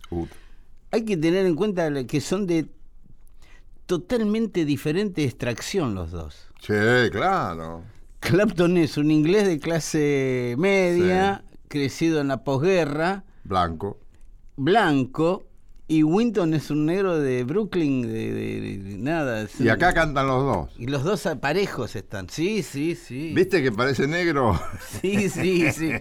Hay 0.92 1.04
que 1.06 1.18
tener 1.18 1.46
en 1.46 1.56
cuenta 1.56 2.06
que 2.06 2.22
son 2.22 2.48
de 2.48 2.68
totalmente 3.86 4.66
diferente 4.66 5.24
extracción 5.24 5.96
los 5.96 6.12
dos. 6.12 6.48
sí, 6.62 6.74
claro. 7.12 7.84
Clapton 8.20 8.78
es 8.78 8.98
un 8.98 9.12
inglés 9.12 9.46
de 9.46 9.60
clase 9.60 10.56
media, 10.58 11.44
crecido 11.68 12.22
en 12.22 12.30
la 12.30 12.44
posguerra, 12.44 13.24
Blanco. 13.44 14.00
blanco, 14.56 15.46
y 15.88 16.04
Winton 16.04 16.54
es 16.54 16.70
un 16.72 16.86
negro 16.86 17.20
de 17.20 17.44
Brooklyn, 17.44 18.02
de, 18.02 18.32
de- 18.34 18.60
de- 18.62 18.78
de 18.80 18.98
nada. 18.98 19.42
es 19.42 19.60
Y 19.60 19.64
un- 19.64 19.70
acá 19.70 19.94
cantan 19.94 20.28
los 20.28 20.44
dos. 20.44 20.70
y 20.78 20.88
los 20.88 21.04
dos 21.04 21.28
parejos 21.40 21.96
están, 21.96 22.30
sí, 22.30 22.64
sí, 22.64 22.96
sí. 22.96 23.34
¿Viste 23.36 23.62
que 23.62 23.72
parece 23.72 24.08
negro? 24.08 24.60
Sí, 25.02 25.30
sí, 25.30 25.72
sí. 25.72 25.92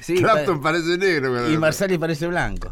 sí 0.00 0.14
Clapton 0.18 0.58
pa- 0.60 0.70
parece 0.72 0.98
negro. 0.98 1.32
pero- 1.34 1.52
y 1.52 1.56
Marsalis 1.58 1.98
parece 1.98 2.26
blanco. 2.26 2.68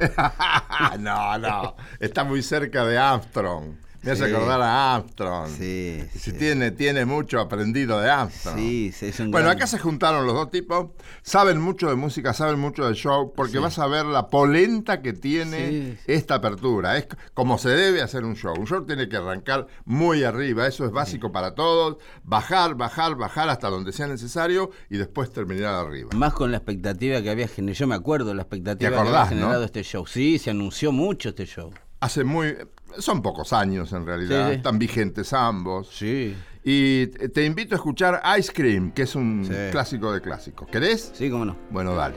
no, 1.00 1.38
no. 1.38 1.76
Está 2.00 2.25
muy 2.25 2.42
cerca 2.42 2.85
de 2.85 2.99
Armstrong. 2.99 3.75
Me 4.07 4.13
hace 4.13 4.25
acordar 4.25 4.61
a 4.63 4.95
Armstrong. 4.95 5.51
Sí, 5.51 6.03
Si 6.19 6.33
tiene, 6.33 6.71
tiene 6.71 7.05
mucho 7.05 7.41
aprendido 7.41 8.01
de 8.01 8.09
Armstrong. 8.11 8.57
Sí, 8.57 8.93
sí, 8.95 9.07
es 9.07 9.21
un 9.21 9.31
Bueno, 9.31 9.47
gran- 9.49 9.57
acá 9.59 9.67
se 9.67 9.79
juntaron 9.79 10.25
los 10.27 10.35
dos 10.35 10.51
tipos, 10.51 10.91
saben 11.23 11.61
mucho 11.61 11.89
de 11.89 11.97
música, 11.97 12.33
saben 12.33 12.59
mucho 12.59 12.87
de 12.89 12.95
show, 12.95 13.33
porque 13.35 13.59
vas 13.59 13.79
a 13.79 13.87
ver 13.87 14.07
la 14.07 14.29
polenta 14.29 15.03
que 15.03 15.13
tiene 15.13 15.99
esta 16.07 16.37
apertura. 16.37 16.97
Es 16.97 17.09
como 17.35 17.59
se 17.59 17.71
debe 17.71 18.01
hacer 18.03 18.25
un 18.25 18.37
show. 18.37 18.55
Un 18.59 18.67
show 18.67 18.87
tiene 18.87 19.09
que 19.09 19.17
arrancar 19.17 19.67
muy 19.85 20.25
arriba, 20.25 20.67
eso 20.67 20.85
es 20.85 20.93
básico 20.93 21.33
para 21.33 21.55
todos. 21.55 21.97
Bajar, 22.23 22.75
bajar, 22.77 23.17
bajar 23.17 23.49
hasta 23.49 23.69
donde 23.69 23.93
sea 23.93 24.07
necesario 24.07 24.71
y 24.89 24.97
después 24.99 25.33
terminar 25.33 25.75
arriba. 25.75 26.11
Más 26.15 26.33
con 26.33 26.51
la 26.53 26.59
expectativa 26.59 27.21
que 27.23 27.31
había 27.31 27.49
generado. 27.49 27.77
Yo 27.77 27.87
me 27.89 27.95
acuerdo 27.97 28.33
la 28.35 28.43
expectativa 28.43 28.77
¿Te 28.77 28.95
que 28.95 29.01
había 29.01 29.01
acordás, 29.11 29.29
generado 29.31 29.59
no? 29.61 29.65
este 29.65 29.83
show. 29.83 30.07
Sí, 30.07 30.39
se 30.39 30.51
anunció 30.51 30.93
mucho 30.93 31.31
este 31.31 31.45
show. 31.47 31.73
Hace 32.01 32.23
muy. 32.25 32.57
Son 32.99 33.23
pocos 33.23 33.53
años 33.53 33.93
en 33.93 34.07
realidad, 34.07 34.49
Sí, 34.50 34.57
están 34.57 34.79
vigentes 34.79 35.33
ambos. 35.33 35.88
Sí. 35.93 36.35
Y 36.65 37.07
te 37.09 37.29
te 37.29 37.45
invito 37.45 37.75
a 37.75 37.76
escuchar 37.76 38.21
Ice 38.38 38.53
Cream, 38.53 38.91
que 38.93 39.03
es 39.03 39.15
un 39.15 39.45
Sí. 39.47 39.53
clásico 39.71 40.12
de 40.12 40.21
clásicos. 40.21 40.69
¿Querés? 40.69 41.12
Sí, 41.15 41.31
cómo 41.31 41.45
no. 41.45 41.57
Bueno, 41.71 41.95
dale. 41.95 42.17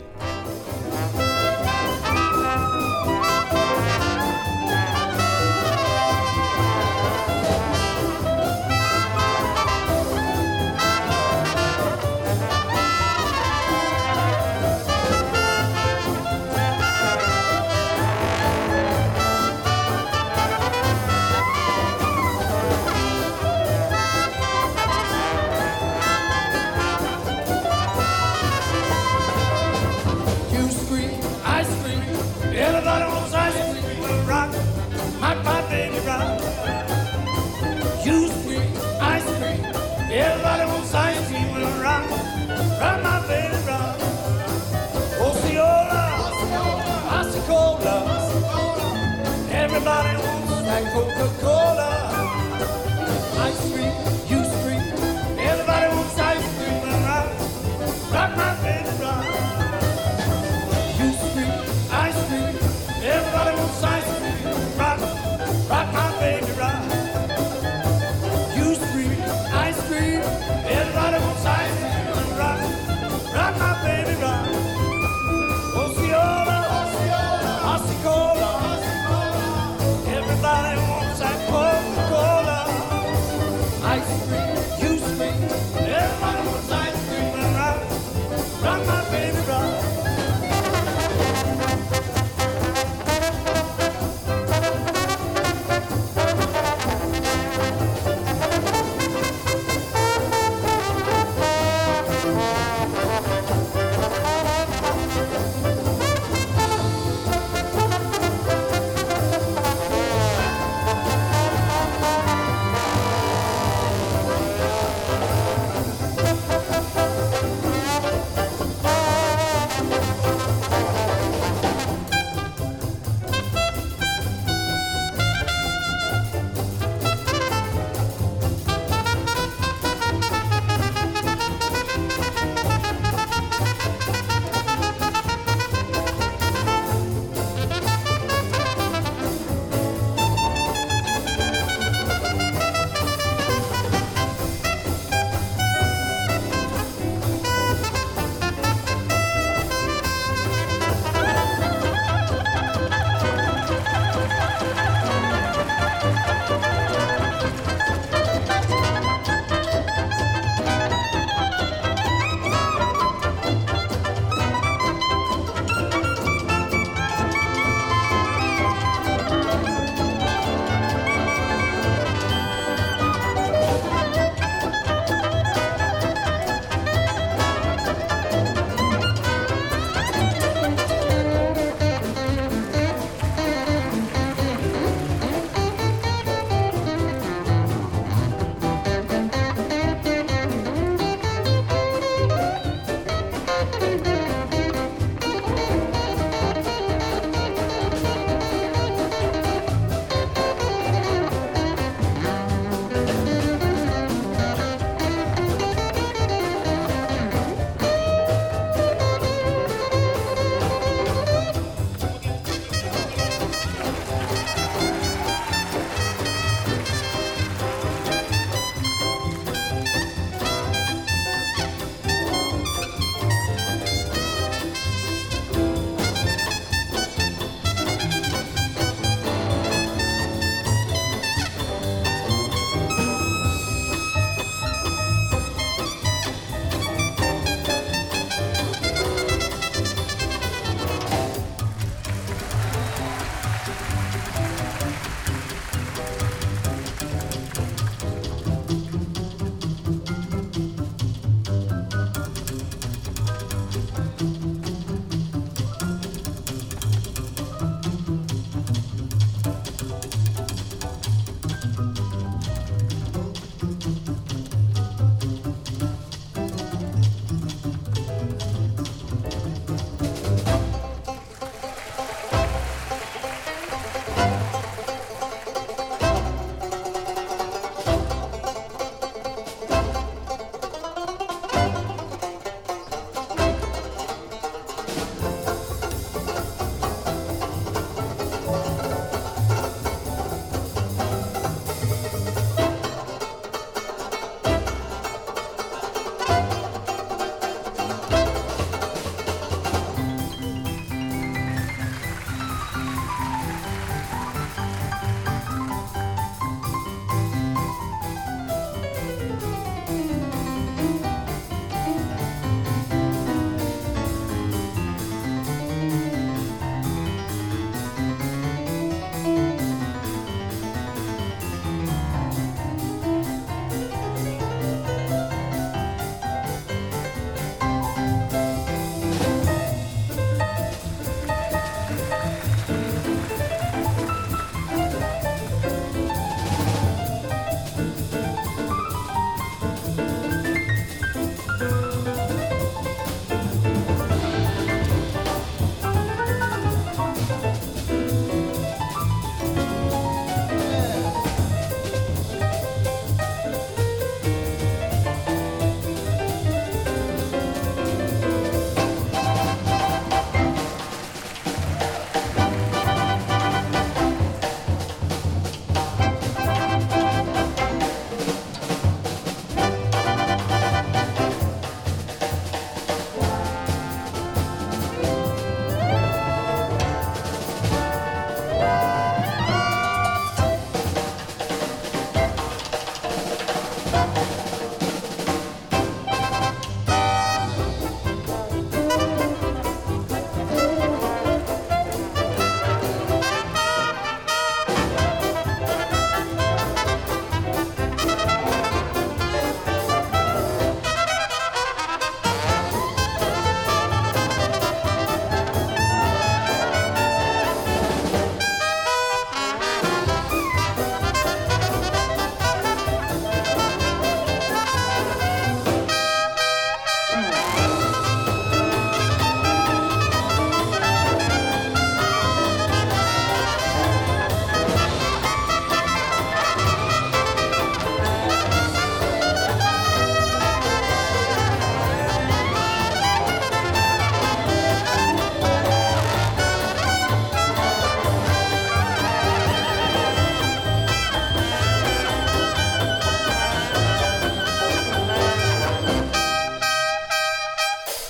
Cola. 47.77 47.97
Everybody 49.51 50.13
wants 50.17 50.61
that 50.67 50.83
Coca 50.93 51.27
Cola. 51.39 51.91
Ice 53.45 53.61
cream, 53.71 53.93
you 54.29 54.38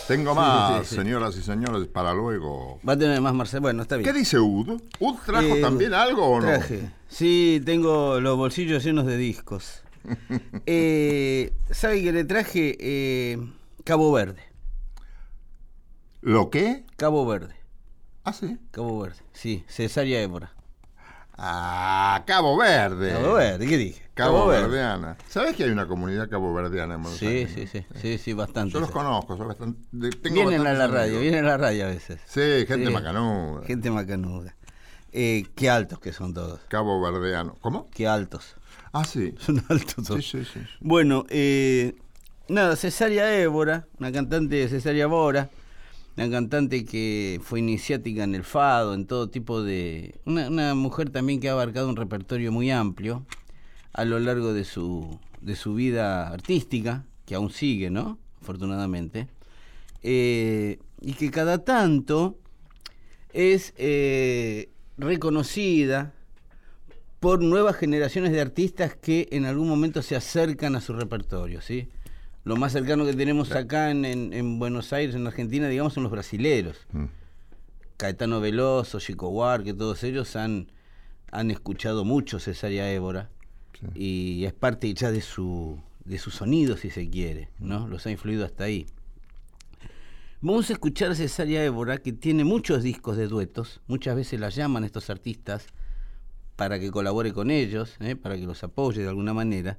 Tengo 0.09 0.33
más, 0.33 0.87
sí, 0.87 0.89
sí. 0.89 0.95
señoras 0.95 1.37
y 1.37 1.43
señores, 1.43 1.87
para 1.87 2.13
luego. 2.15 2.79
Va 2.87 2.93
a 2.93 2.97
tener 2.97 3.21
más 3.21 3.31
Marcelo. 3.33 3.61
Bueno, 3.61 3.83
está 3.83 3.95
bien. 3.95 4.11
¿Qué 4.11 4.17
dice 4.17 4.39
Ud? 4.39 4.81
¿Ud 4.99 5.15
trajo 5.23 5.55
Eh, 5.55 5.61
también 5.61 5.93
algo 5.93 6.25
o 6.25 6.39
no? 6.41 6.47
Traje. 6.47 6.91
Sí, 7.07 7.61
tengo 7.63 8.19
los 8.19 8.35
bolsillos 8.35 8.83
llenos 8.83 9.05
de 9.05 9.17
discos. 9.17 9.83
eh, 10.65 11.53
¿Sabe 11.69 12.01
que 12.01 12.11
le 12.11 12.23
traje 12.25 12.75
eh, 12.79 13.37
Cabo 13.83 14.11
Verde? 14.11 14.41
¿Lo 16.21 16.49
qué? 16.49 16.85
Cabo 16.97 17.25
Verde. 17.27 17.55
Ah, 18.23 18.33
sí. 18.33 18.57
Cabo 18.71 18.99
Verde. 18.99 19.19
Sí, 19.33 19.63
Cesárea 19.67 20.21
Évora. 20.21 20.53
Ah, 21.41 22.21
Cabo 22.27 22.57
Verde. 22.57 23.13
Cabo 23.13 23.33
Verde, 23.35 23.65
¿qué 23.67 23.77
dije? 23.77 24.01
Cabo 24.13 24.47
Verdeana. 24.47 25.15
¿Sabes 25.29 25.55
que 25.55 25.63
hay 25.63 25.69
una 25.69 25.87
comunidad 25.87 26.29
cabo 26.29 26.53
verdeana 26.53 26.95
en 26.95 27.01
Buenos 27.03 27.17
Sí, 27.19 27.25
Aires? 27.27 27.51
sí, 27.55 27.65
sí, 27.67 27.85
sí, 28.01 28.17
sí, 28.17 28.33
bastante. 28.33 28.73
Yo 28.73 28.81
los 28.81 28.89
sí. 28.89 28.93
conozco, 28.93 29.37
son 29.37 29.47
bastante. 29.47 29.79
tengo 30.21 30.35
Vienen 30.35 30.67
a 30.67 30.73
la 30.73 30.87
radio, 30.87 31.03
amigos. 31.17 31.21
vienen 31.21 31.45
a 31.45 31.47
la 31.51 31.57
radio 31.57 31.85
a 31.85 31.87
veces. 31.87 32.19
Sí, 32.25 32.41
gente 32.67 32.87
Sí. 32.87 32.91
macanuda. 32.91 33.65
Gente 33.65 33.89
macanuda. 33.89 34.53
Eh, 35.13 35.45
qué 35.55 35.69
altos 35.69 35.99
que 35.99 36.11
son 36.11 36.33
todos. 36.33 36.59
Cabo 36.67 36.99
verdeano. 37.01 37.55
¿Cómo? 37.61 37.89
Qué 37.91 38.05
altos. 38.07 38.55
Ah, 38.91 39.05
sí. 39.05 39.33
Son 39.39 39.63
altos 39.69 39.95
Sí, 39.95 40.03
todos. 40.03 40.29
sí, 40.29 40.43
sí. 40.43 40.59
Bueno, 40.81 41.23
eh, 41.29 41.95
nada, 42.49 42.75
Cesárea 42.75 43.33
Évora, 43.39 43.87
una 43.99 44.11
cantante 44.11 44.57
de 44.57 44.67
Cesárea 44.67 45.07
Bora, 45.07 45.49
una 46.19 46.29
cantante 46.29 46.83
que 46.83 47.39
fue 47.41 47.59
iniciática 47.59 48.25
en 48.25 48.35
el 48.35 48.43
fado, 48.43 48.93
en 48.93 49.05
todo 49.05 49.29
tipo 49.29 49.63
de... 49.63 50.19
Una, 50.25 50.75
mujer 50.75 51.11
también 51.11 51.39
que 51.39 51.47
ha 51.47 51.53
abarcado 51.53 51.87
un 51.87 51.95
repertorio 51.95 52.51
muy 52.51 52.71
amplio 52.71 53.25
a 53.93 54.03
lo 54.03 54.19
largo 54.19 54.51
de 54.51 54.65
su, 54.65 55.17
de 55.39 55.55
su 55.55 55.75
vida 55.75 56.27
artística, 56.27 57.05
que 57.25 57.35
aún 57.35 57.51
sigue, 57.51 57.89
¿no? 57.89 58.19
Afortunadamente. 58.41 59.29
Eh, 60.03 60.79
y 60.99 61.13
que 61.13 61.31
cada 61.31 61.63
tanto 61.63 62.37
es 63.31 63.73
eh, 63.77 64.69
reconocida 64.97 66.13
por 67.21 67.41
nuevas 67.41 67.77
generaciones 67.77 68.33
de 68.33 68.41
artistas 68.41 68.93
que 68.93 69.29
en 69.31 69.45
algún 69.45 69.69
momento 69.69 70.01
se 70.01 70.17
acercan 70.17 70.75
a 70.75 70.81
su 70.81 70.91
repertorio, 70.91 71.61
¿sí? 71.61 71.87
Lo 72.45 72.55
más 72.55 72.71
cercano 72.71 73.05
que 73.05 73.13
tenemos 73.13 73.51
acá 73.51 73.91
en, 73.91 74.05
en- 74.05 74.33
en 74.33 74.59
Buenos 74.59 74.93
Aires, 74.93 75.15
en 75.15 75.27
Argentina, 75.27 75.67
digamos, 75.67 75.93
son 75.93 76.03
los 76.03 76.11
brasileros. 76.11 76.77
Mm. 76.91 77.05
Caetano 77.97 78.39
Veloso, 78.39 78.99
Chico 78.99 79.27
War, 79.29 79.63
que 79.63 79.73
todos 79.73 80.03
ellos 80.03 80.35
han, 80.35 80.71
han 81.31 81.51
escuchado 81.51 82.05
mucho 82.05 82.39
Cesárea 82.39 82.91
Évora 82.91 83.29
y 83.93 84.45
es 84.45 84.53
parte 84.53 84.93
ya 84.93 85.11
de 85.11 85.21
su, 85.21 85.79
de 86.05 86.17
su 86.17 86.31
sonido, 86.31 86.77
si 86.77 86.89
se 86.89 87.09
quiere, 87.09 87.49
¿no? 87.59 87.87
Los 87.87 88.05
ha 88.05 88.11
influido 88.11 88.45
hasta 88.45 88.63
ahí. 88.65 88.85
Vamos 90.41 90.69
a 90.69 90.73
escuchar 90.73 91.11
a 91.11 91.15
Cesárea 91.15 91.63
Évora, 91.65 91.97
que 91.97 92.13
tiene 92.13 92.45
muchos 92.45 92.83
discos 92.83 93.17
de 93.17 93.27
duetos, 93.27 93.81
muchas 93.87 94.15
veces 94.15 94.39
la 94.39 94.49
llaman 94.49 94.85
estos 94.85 95.09
artistas 95.09 95.67
para 96.55 96.79
que 96.79 96.91
colabore 96.91 97.33
con 97.33 97.51
ellos, 97.51 97.95
¿eh? 97.99 98.15
para 98.15 98.35
que 98.37 98.45
los 98.45 98.63
apoye 98.63 99.01
de 99.01 99.09
alguna 99.09 99.33
manera. 99.33 99.77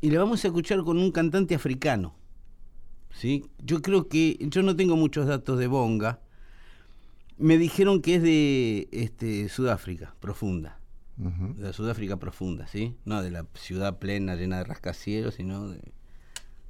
Y 0.00 0.10
la 0.10 0.18
vamos 0.20 0.44
a 0.44 0.48
escuchar 0.48 0.82
con 0.84 0.98
un 0.98 1.10
cantante 1.12 1.54
africano. 1.54 2.14
¿sí? 3.14 3.44
Yo 3.64 3.82
creo 3.82 4.08
que, 4.08 4.36
yo 4.40 4.62
no 4.62 4.74
tengo 4.76 4.96
muchos 4.96 5.26
datos 5.26 5.58
de 5.58 5.66
Bonga, 5.66 6.20
me 7.38 7.58
dijeron 7.58 8.00
que 8.02 8.16
es 8.16 8.22
de 8.22 8.88
este, 8.92 9.48
Sudáfrica, 9.48 10.14
profunda. 10.20 10.78
De 11.16 11.62
la 11.62 11.72
Sudáfrica 11.72 12.16
profunda, 12.16 12.66
¿sí? 12.66 12.96
No 13.04 13.22
de 13.22 13.30
la 13.30 13.44
ciudad 13.54 13.98
plena 13.98 14.34
llena 14.34 14.58
de 14.58 14.64
rascacielos, 14.64 15.34
sino 15.34 15.68
de- 15.68 15.92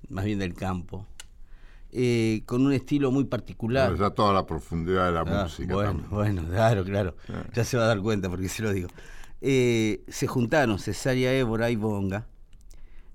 más 0.09 0.25
bien 0.25 0.38
del 0.40 0.53
campo. 0.55 1.07
Eh, 1.92 2.42
con 2.46 2.66
un 2.66 2.72
estilo 2.72 3.11
muy 3.12 3.25
particular. 3.25 3.92
Pero 3.92 4.09
ya 4.09 4.14
toda 4.14 4.33
la 4.35 4.46
profundidad 4.46 5.07
de 5.07 5.12
la 5.12 5.20
Ah, 5.20 5.44
música 5.44 5.75
bueno, 5.75 5.90
también. 5.90 6.11
bueno, 6.11 6.44
claro, 6.48 6.85
claro. 6.85 7.16
Sí. 7.27 7.33
Ya 7.55 7.64
se 7.64 7.77
va 7.77 7.85
a 7.85 7.87
dar 7.87 8.01
cuenta 8.01 8.29
porque 8.29 8.48
se 8.48 8.62
lo 8.62 8.72
digo. 8.72 8.88
Eh, 9.40 10.03
se 10.09 10.27
juntaron 10.27 10.79
Cesárea 10.79 11.33
Évora 11.35 11.70
y 11.70 11.77
Bonga. 11.77 12.27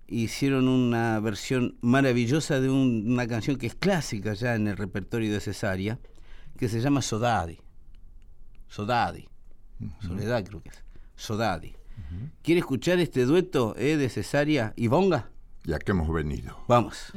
Hicieron 0.07 0.67
una 0.67 1.19
versión 1.19 1.75
maravillosa 1.81 2.61
de 2.61 2.69
un- 2.69 3.03
una 3.11 3.27
canción 3.27 3.57
que 3.57 3.67
es 3.67 3.75
clásica 3.75 4.33
ya 4.33 4.55
en 4.55 4.67
el 4.67 4.77
repertorio 4.77 5.31
de 5.33 5.39
Cesárea, 5.41 5.99
que 6.57 6.69
se 6.69 6.79
llama 6.79 7.01
Sodadi. 7.01 7.57
Sodadi. 8.69 9.27
Soledad 10.01 10.43
creo 10.45 10.61
que 10.61 10.69
es. 10.69 10.83
Sodadi. 11.15 11.75
¿Quiere 12.41 12.59
escuchar 12.59 12.99
este 12.99 13.25
dueto 13.25 13.75
eh, 13.77 13.97
de 13.97 14.09
Cesárea 14.09 14.73
y 14.75 14.87
Bonga? 14.87 15.29
Ya 15.65 15.77
que 15.79 15.91
hemos 15.91 16.11
venido. 16.13 16.57
Vamos. 16.67 17.11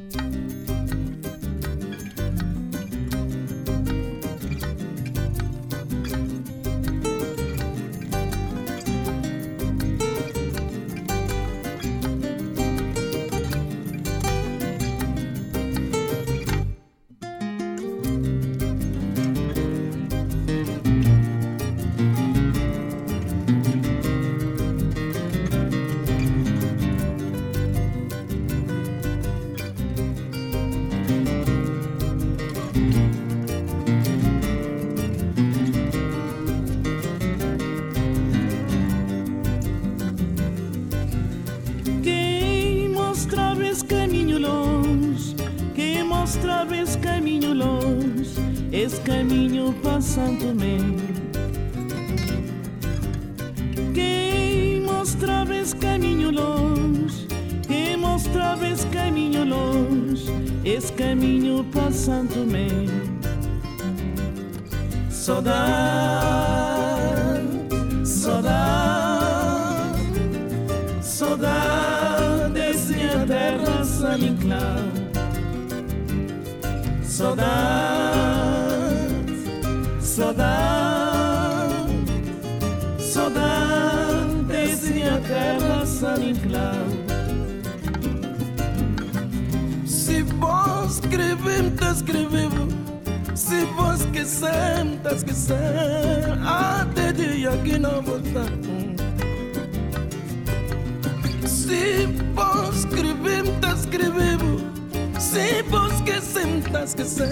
Esquecer, 106.40 106.72
tá 106.72 106.84
esquecer. 106.84 107.28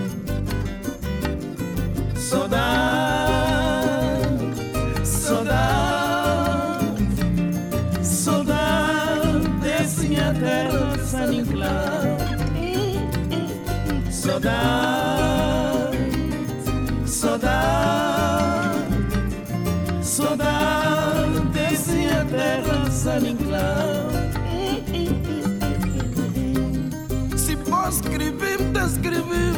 escrever 29.03 29.55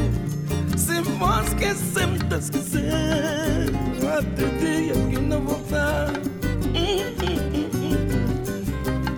Sem 0.76 1.02
mais 1.18 1.52
que 1.54 1.74
sempre 1.74 2.26
te 2.26 2.34
esquecer. 2.36 3.70
Até 4.18 4.46
dia 4.58 4.94
que 5.10 5.18
não 5.20 5.40
voltar. 5.42 6.12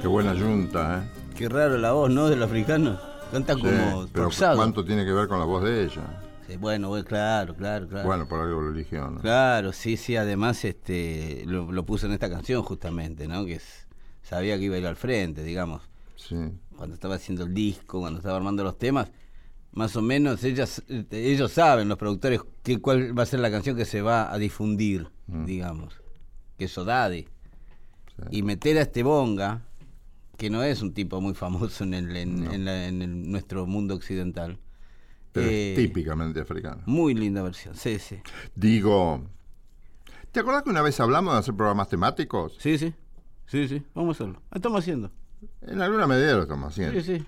Qué 0.00 0.08
buena 0.08 0.34
yunta, 0.34 0.98
¿eh? 1.04 1.20
Qué 1.36 1.48
raro 1.48 1.78
la 1.78 1.92
voz, 1.92 2.10
¿no? 2.10 2.28
Del 2.28 2.42
africano. 2.42 2.98
Canta 3.32 3.54
Sí, 3.54 3.62
como 3.62 4.06
pero 4.12 4.24
forzado. 4.24 4.56
¿cuánto 4.56 4.84
tiene 4.84 5.04
que 5.04 5.12
ver 5.12 5.28
con 5.28 5.38
la 5.38 5.46
voz 5.46 5.64
de 5.64 5.84
ella? 5.84 6.20
Sí, 6.46 6.56
bueno, 6.56 6.88
bueno, 6.90 7.04
claro, 7.06 7.54
claro, 7.54 7.88
claro. 7.88 8.06
Bueno, 8.06 8.28
por 8.28 8.40
algo 8.40 8.60
lo 8.60 8.70
eligió, 8.70 9.10
¿no? 9.10 9.20
Claro, 9.20 9.72
sí, 9.72 9.96
sí, 9.96 10.14
además 10.16 10.62
este 10.64 11.44
lo, 11.46 11.72
lo 11.72 11.86
puso 11.86 12.06
en 12.06 12.12
esta 12.12 12.28
canción 12.28 12.62
justamente, 12.62 13.26
¿no? 13.26 13.46
Que 13.46 13.54
es- 13.54 13.86
sabía 14.22 14.58
que 14.58 14.64
iba 14.64 14.76
a 14.76 14.78
ir 14.78 14.86
al 14.86 14.96
frente, 14.96 15.42
digamos. 15.42 15.82
Sí. 16.16 16.36
Cuando 16.76 16.94
estaba 16.94 17.14
haciendo 17.14 17.44
el 17.44 17.54
disco, 17.54 18.00
cuando 18.00 18.18
estaba 18.18 18.36
armando 18.36 18.62
los 18.62 18.76
temas, 18.76 19.10
más 19.74 19.96
o 19.96 20.02
menos 20.02 20.42
ellas, 20.44 20.82
ellos 21.10 21.52
saben, 21.52 21.88
los 21.88 21.98
productores, 21.98 22.40
que, 22.62 22.80
cuál 22.80 23.16
va 23.18 23.24
a 23.24 23.26
ser 23.26 23.40
la 23.40 23.50
canción 23.50 23.76
que 23.76 23.84
se 23.84 24.00
va 24.02 24.32
a 24.32 24.38
difundir, 24.38 25.08
digamos. 25.26 26.00
Que 26.58 26.64
es 26.66 26.72
Sodade. 26.72 27.26
Y 28.30 28.42
meter 28.42 28.78
a 28.78 28.82
este 28.82 29.02
Bonga, 29.02 29.62
que 30.36 30.48
no 30.50 30.62
es 30.62 30.82
un 30.82 30.94
tipo 30.94 31.20
muy 31.20 31.34
famoso 31.34 31.84
en, 31.84 31.94
el, 31.94 32.16
en, 32.16 32.44
en 32.52 32.64
la- 32.64 32.86
en 32.86 33.02
el- 33.02 33.30
nuestro 33.30 33.66
mundo 33.66 33.94
occidental. 33.94 34.58
Pero 35.32 35.48
Eh, 35.50 35.72
es 35.72 35.76
típicamente 35.78 36.38
africano. 36.40 36.82
Muy 36.86 37.12
linda 37.14 37.42
versión, 37.42 37.74
sí, 37.74 37.98
sí. 37.98 38.18
Digo, 38.54 39.24
¿te 40.30 40.40
acordás 40.40 40.62
que 40.62 40.70
una 40.70 40.82
vez 40.82 41.00
hablamos 41.00 41.34
de 41.34 41.40
hacer 41.40 41.54
programas 41.54 41.88
temáticos? 41.88 42.56
Sí, 42.60 42.78
sí. 42.78 42.94
Sí, 43.46 43.66
sí, 43.68 43.82
vamos 43.94 44.14
a 44.14 44.22
hacerlo. 44.24 44.42
Lo 44.52 44.56
estamos 44.56 44.78
haciendo. 44.78 45.10
En 45.62 45.82
alguna 45.82 46.06
medida 46.06 46.34
lo 46.36 46.42
estamos 46.42 46.72
haciendo. 46.72 47.00
Sí, 47.00 47.18
sí. 47.18 47.24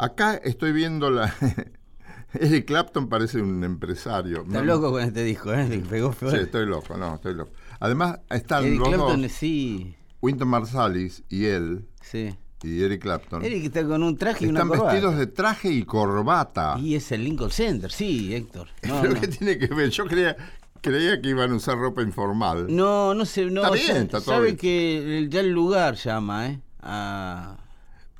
Acá 0.00 0.34
estoy 0.36 0.72
viendo 0.72 1.10
la... 1.10 1.34
Eric 2.32 2.64
Clapton 2.64 3.08
parece 3.10 3.42
un 3.42 3.62
empresario. 3.64 4.44
Está 4.46 4.62
loco 4.62 4.92
con 4.92 5.02
este 5.02 5.22
disco, 5.24 5.52
¿eh? 5.52 5.82
Pegó 5.90 6.12
feo. 6.12 6.30
Sí, 6.30 6.38
estoy 6.38 6.64
loco, 6.64 6.96
no, 6.96 7.16
estoy 7.16 7.34
loco. 7.34 7.52
Además, 7.80 8.20
están 8.30 8.64
Eric 8.64 8.78
los 8.78 8.88
Clapton, 8.88 9.22
dos, 9.22 9.32
sí, 9.32 9.94
Wynton 10.22 10.48
Marsalis 10.48 11.22
y 11.28 11.44
él, 11.46 11.86
sí. 12.00 12.34
y 12.62 12.82
Eric 12.82 13.02
Clapton, 13.02 13.44
Eric 13.44 13.64
está 13.64 13.86
con 13.86 14.02
un 14.02 14.16
traje 14.16 14.46
y 14.46 14.48
una 14.48 14.60
están 14.60 14.68
corbata. 14.68 14.92
vestidos 14.92 15.18
de 15.18 15.26
traje 15.26 15.70
y 15.70 15.82
corbata. 15.82 16.76
Y 16.78 16.94
es 16.94 17.12
el 17.12 17.24
Lincoln 17.24 17.50
Center, 17.50 17.90
sí, 17.92 18.34
Héctor. 18.34 18.68
No, 18.88 19.02
¿Pero 19.02 19.14
no. 19.14 19.20
qué 19.20 19.28
tiene 19.28 19.58
que 19.58 19.66
ver? 19.66 19.90
Yo 19.90 20.06
creía, 20.06 20.34
creía 20.80 21.20
que 21.20 21.28
iban 21.28 21.50
a 21.50 21.56
usar 21.56 21.76
ropa 21.76 22.00
informal. 22.02 22.74
No, 22.74 23.12
no 23.14 23.26
sé, 23.26 23.50
no. 23.50 23.62
Está 23.64 23.74
bien, 23.74 23.96
está 24.04 24.20
todo 24.20 24.34
sabe 24.36 24.46
bien. 24.46 24.56
que 24.56 25.26
ya 25.28 25.40
el 25.40 25.50
lugar 25.50 25.96
llama, 25.96 26.46
¿eh? 26.48 26.60
A 26.80 27.56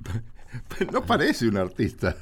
No 0.93 1.05
parece 1.05 1.49
un 1.49 1.57
artista. 1.57 2.17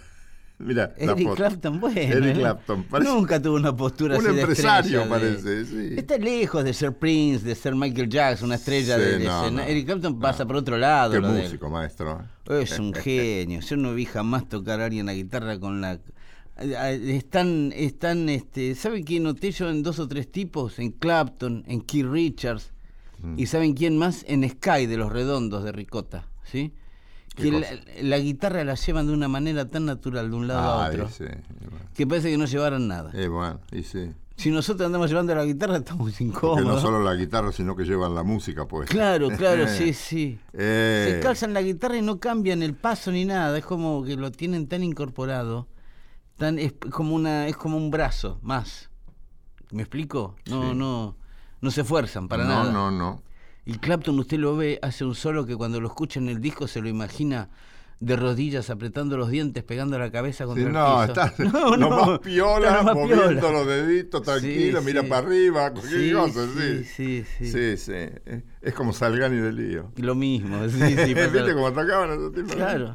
Mira, 0.60 0.92
Eric. 0.96 1.34
Clapton, 1.36 1.78
bueno. 1.78 2.00
Eric 2.00 2.24
¿eh? 2.24 2.32
Clapton, 2.40 2.82
parece 2.82 3.08
Nunca 3.12 3.40
tuvo 3.40 3.54
una 3.54 3.76
postura 3.76 4.18
un 4.18 4.26
así 4.26 4.34
de 4.34 4.40
empresario, 4.40 5.00
de- 5.02 5.06
parece, 5.06 5.64
sí. 5.64 5.94
Está 5.96 6.18
lejos 6.18 6.64
de 6.64 6.72
ser 6.74 6.96
Prince, 6.98 7.44
de 7.46 7.54
ser 7.54 7.76
Michael 7.76 8.08
Jackson, 8.08 8.46
una 8.46 8.56
estrella 8.56 8.96
Sí, 8.96 9.02
de, 9.02 9.18
de 9.18 9.24
no. 9.24 9.60
Eric 9.60 9.86
Clapton 9.86 10.18
pasa 10.18 10.44
por 10.46 10.56
otro 10.56 10.76
lado. 10.76 11.12
Qué 11.12 11.20
músico, 11.20 11.70
maestro. 11.70 12.24
Es 12.50 12.76
un 12.78 12.92
genio. 12.92 13.60
Yo 13.60 13.76
no 13.76 13.94
vi 13.94 14.04
jamás 14.04 14.48
tocar 14.48 14.80
a 14.80 14.86
alguien 14.86 15.06
la 15.06 15.14
guitarra 15.14 15.60
con 15.60 15.80
la. 15.80 16.00
Están, 16.60 17.72
están, 17.76 18.28
este, 18.28 18.74
¿saben 18.74 19.04
quién 19.04 19.22
noté 19.22 19.52
yo 19.52 19.70
en 19.70 19.84
dos 19.84 20.00
o 20.00 20.08
tres 20.08 20.30
tipos? 20.32 20.80
En 20.80 20.90
Clapton, 20.90 21.62
en 21.68 21.80
Keith 21.82 22.06
Richards. 22.06 22.72
Mm. 23.22 23.38
¿Y 23.38 23.46
saben 23.46 23.74
quién 23.74 23.96
más? 23.96 24.24
En 24.26 24.48
Sky 24.48 24.86
de 24.86 24.96
los 24.96 25.12
Redondos 25.12 25.62
de 25.62 25.70
Ricota. 25.70 26.26
¿Sí? 26.44 26.72
¿Qué 27.42 27.50
Que 27.96 28.02
la, 28.02 28.18
guitarra 28.18 28.64
la 28.64 28.74
llevan 28.74 29.06
de 29.06 29.12
una 29.12 29.28
manera 29.28 29.66
tan 29.68 29.86
natural 29.86 30.30
de 30.30 30.36
un 30.36 30.46
lado 30.48 30.60
a 30.60 30.86
Ah, 30.86 30.88
otro 30.90 31.08
sí. 31.08 31.24
bueno. 31.24 31.78
que 31.94 32.06
parece 32.06 32.30
que 32.30 32.36
no 32.38 32.44
llevaran 32.46 32.86
nada. 32.88 33.10
Eh, 33.14 33.28
bueno, 33.28 33.60
y 33.72 33.82
sí. 33.82 34.12
Si 34.36 34.50
nosotros 34.52 34.86
andamos 34.86 35.10
llevando 35.10 35.34
la 35.34 35.44
guitarra 35.44 35.78
estamos 35.78 36.10
Porque 36.10 36.22
incómodos. 36.24 36.64
no 36.64 36.80
solo 36.80 37.02
la 37.02 37.14
guitarra, 37.16 37.50
sino 37.50 37.74
que 37.74 37.84
llevan 37.84 38.14
la 38.14 38.22
música, 38.22 38.66
pues. 38.66 38.88
Claro, 38.88 39.30
claro, 39.30 39.66
sí, 39.66 39.92
sí. 39.94 40.38
Eh, 40.52 41.14
Se 41.14 41.20
calzan 41.20 41.52
la 41.54 41.62
guitarra 41.62 41.96
y 41.96 42.02
no 42.02 42.20
cambian 42.20 42.62
el 42.62 42.74
paso 42.74 43.10
ni 43.10 43.24
nada, 43.24 43.56
es 43.58 43.64
como 43.64 44.04
que 44.04 44.14
lo 44.16 44.30
tienen 44.30 44.68
tan 44.68 44.84
incorporado, 44.84 45.66
tan 46.36 46.58
es 46.60 46.72
como 46.92 47.14
una 47.16 47.48
es 47.48 47.56
como 47.56 47.76
un 47.76 47.90
brazo 47.90 48.38
más. 48.42 48.90
¿Me 49.72 49.82
explico? 49.82 50.36
No, 50.46 50.70
Sí. 50.70 50.76
no 50.76 51.16
no 51.60 51.70
se 51.72 51.80
esfuerzan 51.80 52.28
para 52.28 52.44
no, 52.44 52.50
nada. 52.50 52.72
no, 52.72 52.90
no. 52.92 53.20
Y 53.68 53.74
Clapton 53.78 54.18
usted 54.18 54.38
lo 54.38 54.56
ve 54.56 54.78
hace 54.80 55.04
un 55.04 55.14
solo 55.14 55.44
que 55.44 55.54
cuando 55.54 55.78
lo 55.78 55.88
escucha 55.88 56.18
en 56.18 56.28
el 56.30 56.40
disco 56.40 56.66
se 56.66 56.80
lo 56.80 56.88
imagina 56.88 57.50
de 58.00 58.16
rodillas 58.16 58.70
apretando 58.70 59.16
los 59.18 59.28
dientes, 59.28 59.62
pegando 59.64 59.98
la 59.98 60.10
cabeza 60.10 60.44
Sí, 60.44 60.48
contra 60.48 61.02
el 61.02 61.08
piso. 61.10 61.22
está 61.22 61.34
No, 61.52 61.76
lo 61.76 61.76
no, 61.76 62.06
más 62.06 62.18
piola, 62.20 62.66
está 62.68 62.78
lo 62.78 62.84
más 62.84 62.94
moviendo 62.94 63.28
piola. 63.40 63.50
los 63.50 63.66
deditos 63.66 64.22
tranquilo, 64.22 64.78
Sí, 64.80 64.86
mira 64.86 65.02
sí. 65.02 65.08
para 65.08 65.26
arriba, 65.26 65.70
cualquier 65.72 66.00
Sí, 66.00 66.12
cosa, 66.12 66.46
sí, 66.56 66.84
sí. 66.84 67.24
sí, 67.44 67.76
sí. 67.76 67.92
Es 68.62 68.72
como 68.74 68.92
Salgani 68.94 69.36
de 69.36 69.52
Lío. 69.52 69.92
Lo 69.96 70.14
mismo, 70.14 70.66
sí, 70.68 70.78
sí, 70.78 71.12
¿Viste 71.14 71.52
cómo 71.54 71.70
tocaban 71.72 72.10
esos 72.12 72.32
tipos? 72.32 72.54
Claro. 72.54 72.94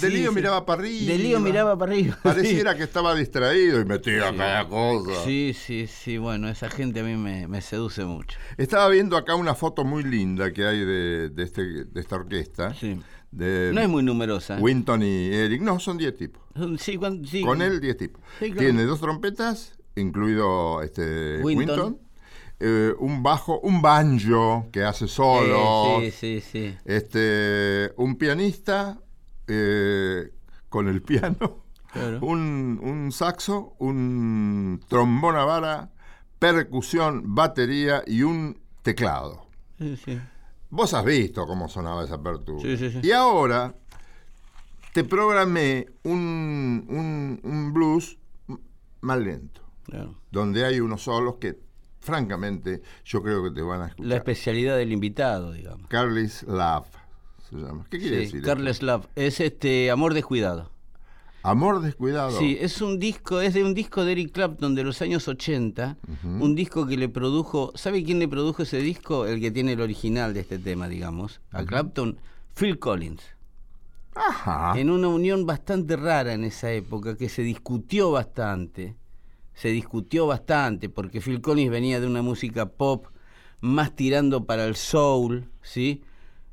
De 0.00 0.10
Lío 0.10 0.28
sí. 0.30 0.34
miraba 0.34 0.66
para 0.66 0.82
arriba. 0.82 1.12
De 1.12 1.18
Lío 1.18 1.40
miraba 1.40 1.76
para 1.78 1.92
arriba. 1.92 2.18
Pareciera 2.22 2.76
que 2.76 2.82
estaba 2.82 3.14
distraído 3.14 3.80
y 3.80 3.84
metía 3.84 4.34
cada 4.36 4.68
cosa. 4.68 5.24
Sí, 5.24 5.54
sí, 5.58 5.86
sí, 5.86 6.18
bueno, 6.18 6.48
esa 6.48 6.68
gente 6.68 7.00
a 7.00 7.02
mí 7.04 7.16
me, 7.16 7.48
me 7.48 7.60
seduce 7.62 8.04
mucho. 8.04 8.38
Estaba 8.58 8.88
viendo 8.88 9.16
acá 9.16 9.34
una 9.34 9.54
foto 9.54 9.84
muy 9.84 10.02
linda 10.02 10.52
que 10.52 10.66
hay 10.66 10.80
de, 10.84 11.30
de 11.30 11.42
este, 11.42 11.84
de 11.84 12.00
esta 12.00 12.16
orquesta. 12.16 12.74
Sí. 12.74 13.00
De 13.30 13.70
No 13.74 13.80
es 13.80 13.88
muy 13.88 14.02
numerosa. 14.02 14.58
Winton 14.58 15.02
y 15.02 15.26
Eric. 15.34 15.60
No, 15.62 15.78
son 15.80 15.98
10 15.98 16.16
tipos. 16.16 16.42
Sí. 16.78 17.42
Con 17.42 17.62
él 17.62 17.80
10 17.80 17.96
tipos. 17.96 18.22
Claro. 18.38 18.54
Tiene 18.56 18.84
dos 18.84 19.00
trompetas, 19.00 19.78
incluido 19.96 20.82
este 20.82 21.38
Winton. 21.42 21.78
Winton. 21.78 21.98
eh, 22.60 22.92
un 22.98 23.22
bajo, 23.22 23.60
un 23.60 23.80
banjo 23.82 24.68
que 24.72 24.82
hace 24.82 25.08
solo. 25.08 26.00
Eh, 26.02 26.10
sí, 26.10 26.40
sí, 26.40 26.68
sí. 26.70 26.76
Este, 26.84 27.92
un 27.96 28.16
pianista 28.16 28.98
eh, 29.48 30.30
con 30.68 30.88
el 30.88 31.02
piano. 31.02 31.64
Claro. 31.92 32.18
Un, 32.20 32.78
un 32.82 33.10
saxo, 33.12 33.74
un 33.78 34.80
trombón 34.88 35.36
a 35.36 35.44
vara, 35.44 35.90
percusión, 36.38 37.34
batería 37.34 38.02
y 38.06 38.22
un 38.22 38.60
teclado. 38.82 39.46
Sí, 39.78 39.96
sí. 39.96 40.18
Vos 40.70 40.92
has 40.92 41.04
visto 41.04 41.46
cómo 41.46 41.66
sonaba 41.68 42.04
esa 42.04 42.16
apertura. 42.16 42.60
Sí, 42.60 42.76
sí, 42.76 42.90
sí. 42.90 43.00
Y 43.02 43.10
ahora 43.12 43.74
te 44.92 45.02
programé 45.04 45.86
un, 46.02 46.84
un- 46.88 47.40
un 47.42 47.72
blues 47.72 48.18
más 49.00 49.18
lento, 49.18 49.62
Claro. 49.84 50.14
donde 50.30 50.64
hay 50.66 50.80
unos 50.80 51.02
solos 51.04 51.36
que, 51.40 51.58
francamente, 52.00 52.82
yo 53.04 53.22
creo 53.22 53.42
que 53.44 53.50
te 53.50 53.62
van 53.62 53.80
a 53.80 53.84
La 53.84 53.88
escuchar. 53.88 54.12
especialidad 54.12 54.76
del 54.76 54.92
invitado, 54.92 55.52
digamos. 55.52 55.88
Carly's 55.88 56.42
Love 56.42 56.86
se 57.50 57.56
llama. 57.56 57.86
¿Qué 57.90 57.98
quiere 57.98 58.16
Sí, 58.18 58.24
decir? 58.24 58.42
Carles 58.42 58.82
Love. 58.82 59.06
Es 59.16 59.40
este 59.40 59.90
Amor 59.90 60.14
Descuidado. 60.14 60.70
Amor 61.44 61.80
descuidado. 61.80 62.36
Sí, 62.36 62.58
es 62.60 62.82
un 62.82 62.98
disco, 62.98 63.40
es 63.40 63.54
de 63.54 63.62
un 63.62 63.72
disco 63.72 64.04
de 64.04 64.12
Eric 64.12 64.32
Clapton 64.32 64.74
de 64.74 64.82
los 64.82 65.00
años 65.00 65.28
80, 65.28 65.96
un 66.24 66.54
disco 66.56 66.84
que 66.86 66.96
le 66.96 67.08
produjo, 67.08 67.72
¿sabe 67.76 68.02
quién 68.02 68.18
le 68.18 68.26
produjo 68.26 68.64
ese 68.64 68.78
disco? 68.78 69.24
El 69.24 69.40
que 69.40 69.52
tiene 69.52 69.72
el 69.74 69.80
original 69.80 70.34
de 70.34 70.40
este 70.40 70.58
tema, 70.58 70.88
digamos, 70.88 71.40
a 71.52 71.64
Clapton, 71.64 72.18
Phil 72.54 72.78
Collins. 72.80 73.22
Ajá. 74.14 74.78
En 74.78 74.90
una 74.90 75.08
unión 75.08 75.46
bastante 75.46 75.96
rara 75.96 76.34
en 76.34 76.42
esa 76.44 76.72
época, 76.72 77.16
que 77.16 77.28
se 77.28 77.42
discutió 77.42 78.10
bastante, 78.10 78.96
se 79.54 79.68
discutió 79.68 80.26
bastante, 80.26 80.88
porque 80.88 81.20
Phil 81.20 81.40
Collins 81.40 81.70
venía 81.70 82.00
de 82.00 82.08
una 82.08 82.20
música 82.20 82.66
pop 82.66 83.06
más 83.60 83.94
tirando 83.94 84.44
para 84.44 84.66
el 84.66 84.74
soul, 84.74 85.48
¿sí? 85.62 86.02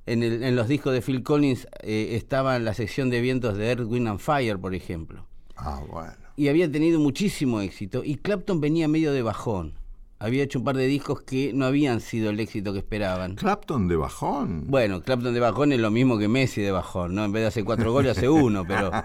En, 0.06 0.22
el- 0.24 0.44
en 0.44 0.56
los 0.56 0.68
discos 0.68 0.94
de 0.94 1.02
Phil 1.02 1.24
Collins 1.24 1.68
eh, 1.82 2.10
estaba 2.15 2.60
la 2.60 2.74
sección 2.74 3.10
de 3.10 3.22
vientos 3.22 3.58
de 3.58 3.70
Earth, 3.70 3.86
Wind 3.88 4.08
and 4.08 4.20
Fire, 4.20 4.58
por 4.60 4.76
ejemplo. 4.76 5.26
Ah, 5.56 5.82
bueno. 5.89 6.13
Y 6.38 6.48
había 6.50 6.70
tenido 6.72 7.00
muchísimo 7.00 7.62
éxito. 7.62 8.04
Y 8.04 8.15
Clapton 8.18 8.60
venía 8.62 8.88
medio 8.88 9.13
de 9.13 9.22
bajón. 9.22 9.74
Había 10.20 10.44
hecho 10.44 10.60
un 10.60 10.65
par 10.65 10.78
de 10.78 10.86
discos 10.88 11.22
que 11.22 11.54
no 11.54 11.65
habían 11.65 12.00
sido 12.02 12.30
el 12.30 12.39
éxito 12.39 12.72
que 12.74 12.80
esperaban. 12.80 13.36
Clapton 13.36 13.88
de 13.88 13.96
bajón. 13.96 14.65
Bueno, 14.68 15.02
Clapton 15.02 15.34
de 15.34 15.39
bajón 15.39 15.72
es 15.74 15.80
lo 15.80 15.91
mismo 15.91 16.18
que 16.18 16.28
Messi 16.28 16.62
de 16.62 16.72
bajón, 16.72 17.15
¿no? 17.15 17.26
En 17.26 17.32
vez 17.32 17.41
de 17.44 17.48
hacer 17.48 17.63
cuatro 17.65 17.91
goles, 17.91 18.18
hace 18.18 18.30
uno, 18.30 18.63
pero. 18.68 18.91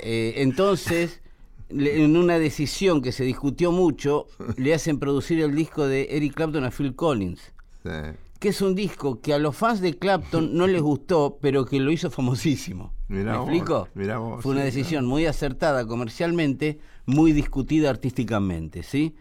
Eh, 0.00 0.34
entonces, 0.38 1.20
le- 1.68 2.02
en 2.02 2.16
una 2.16 2.38
decisión 2.40 3.02
que 3.02 3.12
se 3.12 3.22
discutió 3.24 3.70
mucho, 3.70 4.26
le 4.56 4.74
hacen 4.74 4.98
producir 4.98 5.40
el 5.40 5.54
disco 5.54 5.86
de 5.86 6.08
Eric 6.10 6.34
Clapton 6.34 6.64
a 6.64 6.70
Phil 6.72 6.94
Collins. 6.96 7.40
Sí. 7.84 7.90
Que 8.40 8.48
es 8.48 8.60
un 8.62 8.74
disco 8.74 9.20
que 9.20 9.34
a 9.34 9.38
los 9.38 9.54
fans 9.54 9.80
de 9.80 9.96
Clapton 9.98 10.56
no 10.56 10.66
les 10.66 10.80
gustó, 10.82 11.38
pero 11.40 11.64
que 11.66 11.78
lo 11.78 11.92
hizo 11.92 12.10
famosísimo. 12.10 12.92
Mirá 13.06 13.32
¿Me 13.32 13.38
vos, 13.38 13.48
explico? 13.48 13.88
mirá 13.94 14.18
vos, 14.18 14.42
Fue 14.42 14.52
una 14.52 14.62
sí, 14.62 14.66
decisión 14.66 15.04
muy 15.06 15.26
acertada 15.26 15.86
comercialmente, 15.86 16.80
muy 17.06 17.32
discutida 17.32 17.90
artísticamente, 17.90 18.82
¿sí? 18.82 19.14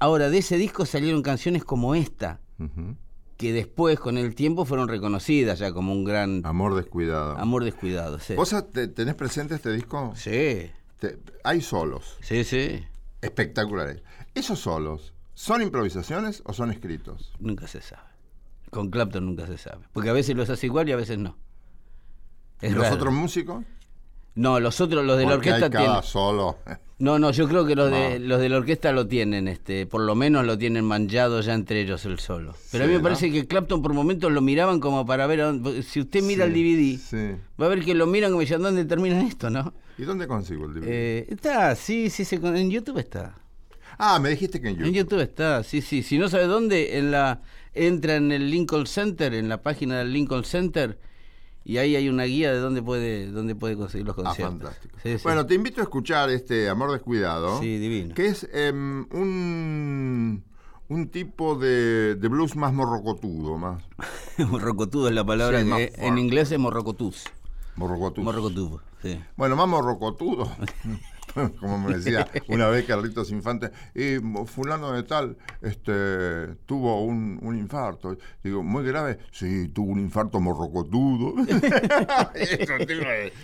Ahora, 0.00 0.30
de 0.30 0.38
ese 0.38 0.56
disco 0.58 0.84
salieron 0.84 1.22
canciones 1.22 1.64
como 1.64 1.94
esta, 1.94 2.40
que 3.36 3.52
después, 3.52 4.00
con 4.00 4.18
el 4.18 4.34
tiempo, 4.34 4.64
fueron 4.64 4.88
reconocidas 4.88 5.58
ya 5.60 5.72
como 5.72 5.92
un 5.92 6.04
gran 6.04 6.42
Amor 6.44 6.74
descuidado. 6.74 7.38
amor 7.38 7.62
descuidado. 7.64 8.18
Sí, 8.18 8.34
¿Vos 8.34 8.54
te- 8.72 8.88
tenés 8.88 9.14
presente 9.14 9.54
este 9.54 9.72
disco? 9.72 10.12
sí, 10.16 10.70
Te- 10.98 11.18
hay 11.44 11.60
solos 11.62 12.16
sí. 12.20 12.42
sí. 12.44 12.82
espectaculares. 13.22 14.02
¿Esos 14.34 14.58
solos 14.58 15.14
son 15.34 15.62
improvisaciones 15.62 16.42
o 16.44 16.52
son 16.52 16.70
escritos? 16.70 17.32
Nunca 17.38 17.66
se 17.68 17.80
sabe. 17.80 18.09
Con 18.70 18.90
Clapton 18.90 19.26
nunca 19.26 19.46
se 19.46 19.58
sabe. 19.58 19.84
Porque 19.92 20.10
a 20.10 20.12
veces 20.12 20.36
los 20.36 20.48
hace 20.48 20.66
igual 20.66 20.88
y 20.88 20.92
a 20.92 20.96
veces 20.96 21.18
no. 21.18 21.36
Es 22.60 22.72
¿Los 22.72 22.82
raro. 22.84 22.96
otros 22.96 23.14
músicos? 23.14 23.64
No, 24.34 24.60
los 24.60 24.80
otros, 24.80 25.04
los 25.04 25.18
de 25.18 25.26
la 25.26 25.34
orquesta 25.34 25.64
hay 25.66 25.70
cada 25.70 25.84
tienen. 25.86 26.02
solo. 26.02 26.58
No, 26.98 27.18
no, 27.18 27.30
yo 27.30 27.48
creo 27.48 27.64
que 27.66 27.74
los 27.74 27.90
de, 27.90 28.18
los 28.20 28.38
de 28.40 28.48
la 28.50 28.58
orquesta 28.58 28.92
lo 28.92 29.06
tienen, 29.06 29.48
este, 29.48 29.86
por 29.86 30.02
lo 30.02 30.14
menos 30.14 30.44
lo 30.46 30.56
tienen 30.58 30.84
manchado 30.84 31.40
ya 31.40 31.54
entre 31.54 31.80
ellos 31.80 32.04
el 32.04 32.18
solo. 32.20 32.54
Pero 32.70 32.84
a 32.84 32.86
mí 32.86 32.92
Sí, 32.92 32.96
me 32.98 33.02
parece 33.02 33.32
que 33.32 33.46
Clapton 33.46 33.80
por 33.82 33.94
momentos 33.94 34.30
lo 34.30 34.40
miraban 34.42 34.78
como 34.80 35.04
para 35.06 35.26
ver, 35.26 35.40
a 35.40 35.46
dónde- 35.46 35.82
si 35.82 36.00
usted 36.00 36.22
mira 36.22 36.44
el 36.44 36.52
DVD, 36.52 36.98
Sí. 36.98 37.40
va 37.60 37.66
a 37.66 37.68
ver 37.70 37.82
que 37.84 37.94
lo 37.94 38.06
miran 38.06 38.30
como 38.30 38.42
diciendo, 38.42 38.66
¿dónde 38.68 38.84
termina 38.84 39.20
esto, 39.26 39.48
no? 39.50 39.72
¿Y 39.98 40.02
dónde 40.02 40.28
consigo 40.28 40.66
el 40.66 40.74
DVD? 40.74 40.84
Eh, 40.86 41.26
está, 41.30 41.74
sí, 41.74 42.10
sí, 42.10 42.24
se 42.26 42.36
en 42.36 42.70
YouTube 42.70 42.98
está. 42.98 43.34
ah, 43.98 44.18
me 44.18 44.28
dijiste 44.30 44.60
que 44.60 44.68
en 44.68 44.74
YouTube. 44.76 44.86
En 44.88 44.94
YouTube 44.94 45.20
está, 45.20 45.62
sí, 45.62 45.80
sí. 45.82 46.02
Si 46.02 46.18
no 46.18 46.28
sabe 46.28 46.44
dónde, 46.44 46.98
en 46.98 47.10
la 47.10 47.40
entra 47.74 48.16
en 48.16 48.32
el 48.32 48.50
Lincoln 48.50 48.86
Center, 48.86 49.34
en 49.34 49.48
la 49.48 49.62
página 49.62 49.98
del 49.98 50.12
Lincoln 50.12 50.44
Center, 50.44 50.98
y 51.64 51.76
ahí 51.76 51.94
hay 51.94 52.08
una 52.08 52.24
guía 52.24 52.52
de 52.52 52.58
dónde 52.58 52.82
puede, 52.82 53.26
dónde 53.30 53.54
puede 53.54 53.76
conseguir 53.76 54.06
los 54.06 54.16
Ah, 54.18 54.22
conciertos. 54.22 54.58
fantástico. 54.60 54.96
Sí, 55.02 55.18
sí. 55.18 55.24
Bueno, 55.24 55.46
te 55.46 55.54
invito 55.54 55.80
a 55.80 55.84
escuchar 55.84 56.30
este 56.30 56.68
Amor 56.68 56.90
Descuidado. 56.92 57.60
Sí, 57.60 57.78
divino. 57.78 58.14
Que 58.14 58.26
es 58.26 58.48
em, 58.52 59.06
un, 59.12 60.42
un 60.88 61.08
tipo 61.08 61.54
de, 61.56 62.14
de 62.16 62.28
blues 62.28 62.56
más 62.56 62.72
morrocotudo, 62.72 63.58
más 63.58 63.82
morrocotudo 64.38 65.08
es 65.08 65.14
la 65.14 65.24
palabra 65.24 65.62
Sí, 65.62 65.68
que 65.70 65.92
en 65.96 66.18
inglés 66.18 66.50
es 66.50 66.58
morrocotus. 66.58 67.24
morrocotudo. 67.76 68.24
Morrocotudo, 68.24 68.80
sí. 69.02 69.20
Bueno, 69.36 69.54
más 69.56 69.68
morrocotudo. 69.68 70.50
Como 71.60 71.78
me 71.78 71.96
decía 71.96 72.26
una 72.48 72.68
vez 72.68 72.84
Carlitos 72.86 73.30
Infante, 73.30 73.70
y 73.94 74.16
fulano 74.46 74.92
de 74.92 75.02
tal 75.02 75.36
este, 75.62 76.54
tuvo 76.66 77.02
un, 77.04 77.38
un 77.42 77.58
infarto. 77.58 78.16
Digo, 78.42 78.62
muy 78.62 78.84
grave. 78.84 79.18
Sí, 79.32 79.68
tuvo 79.68 79.92
un 79.92 80.00
infarto 80.00 80.40
morrocotudo. 80.40 81.34
Eso, 82.34 82.86
tío, 82.86 83.00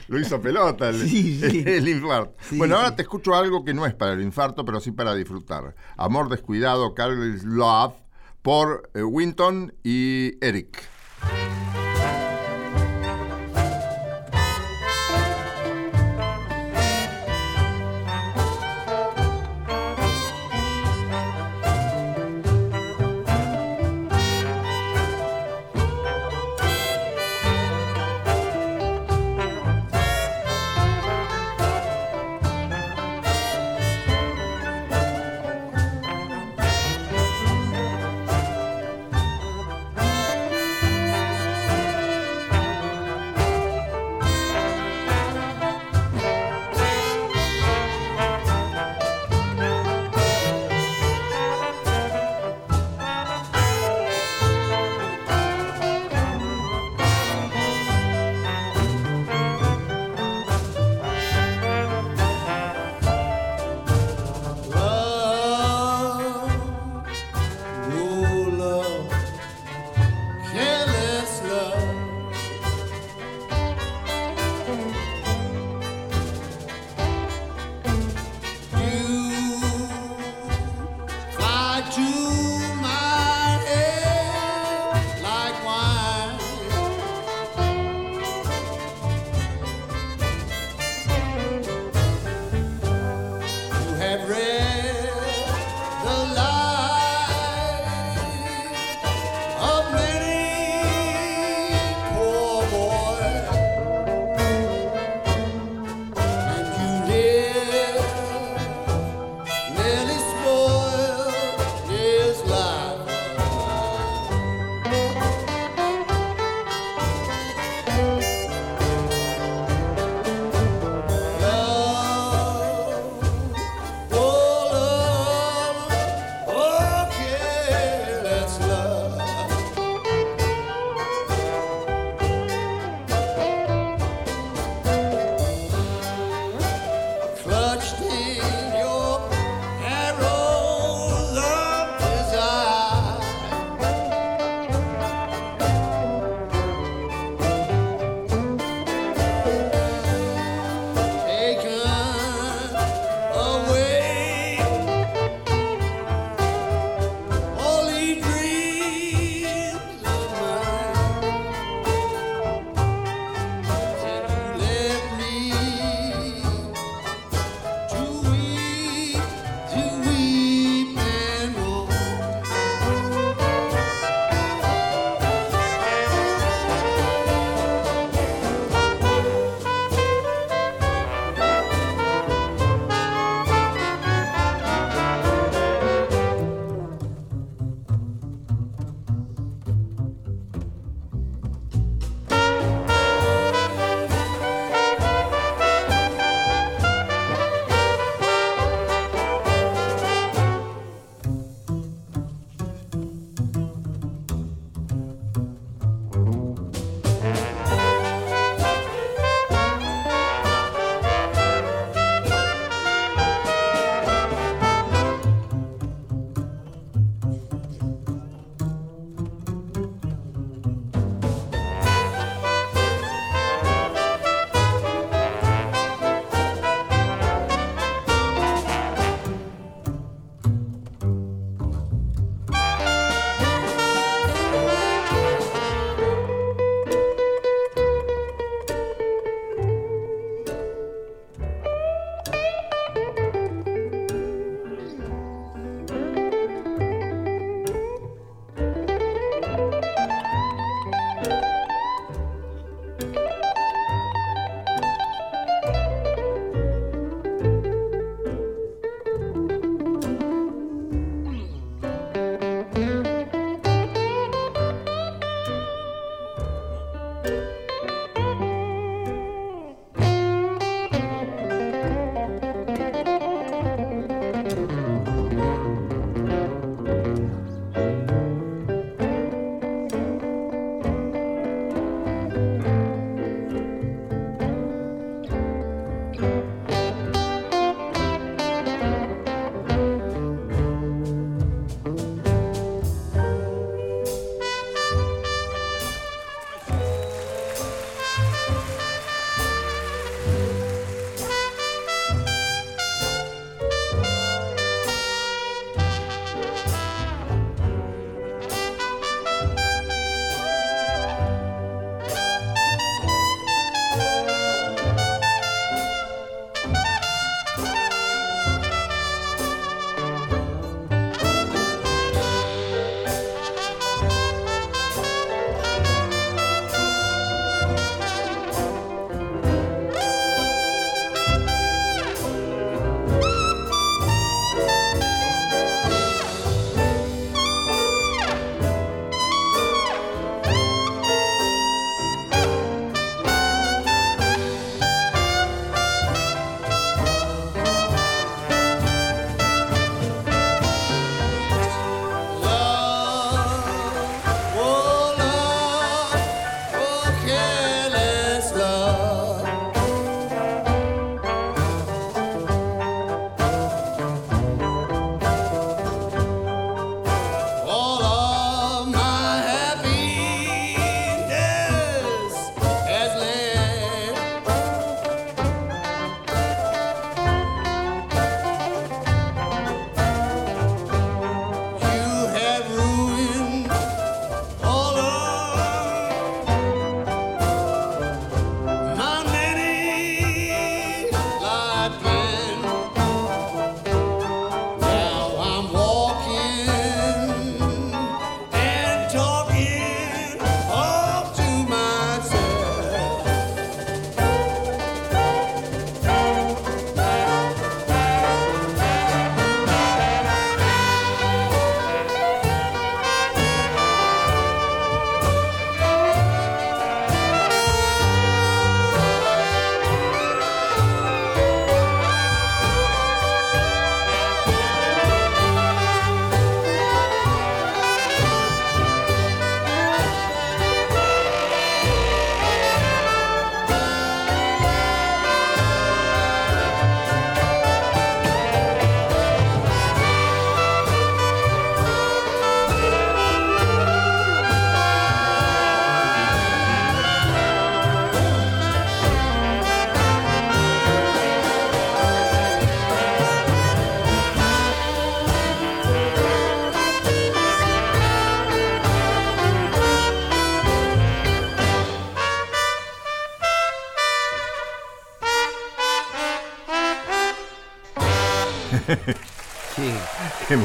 lo 0.09 0.19
hizo 0.19 0.41
pelota 0.41 0.89
el, 0.89 1.09
Sí, 1.09 1.41
sí. 1.41 1.63
el 1.67 1.89
infarto. 1.89 2.35
Sí, 2.49 2.59
bueno, 2.59 2.77
ahora 2.77 2.97
te 2.97 3.03
escucho 3.03 3.35
algo 3.35 3.65
que 3.65 3.75
no 3.75 3.87
es 3.87 3.95
para 3.95 4.13
el 4.13 4.23
infarto, 4.23 4.65
pero 4.65 4.81
sí 4.81 4.93
para 4.93 5.15
disfrutar. 5.15 5.75
Amor 5.97 6.29
descuidado, 6.29 6.95
Carlos 6.95 7.45
Love, 7.45 7.95
por 8.43 8.91
eh, 8.95 9.03
Winton 9.03 9.75
y 9.83 10.33
Eric. 10.45 10.96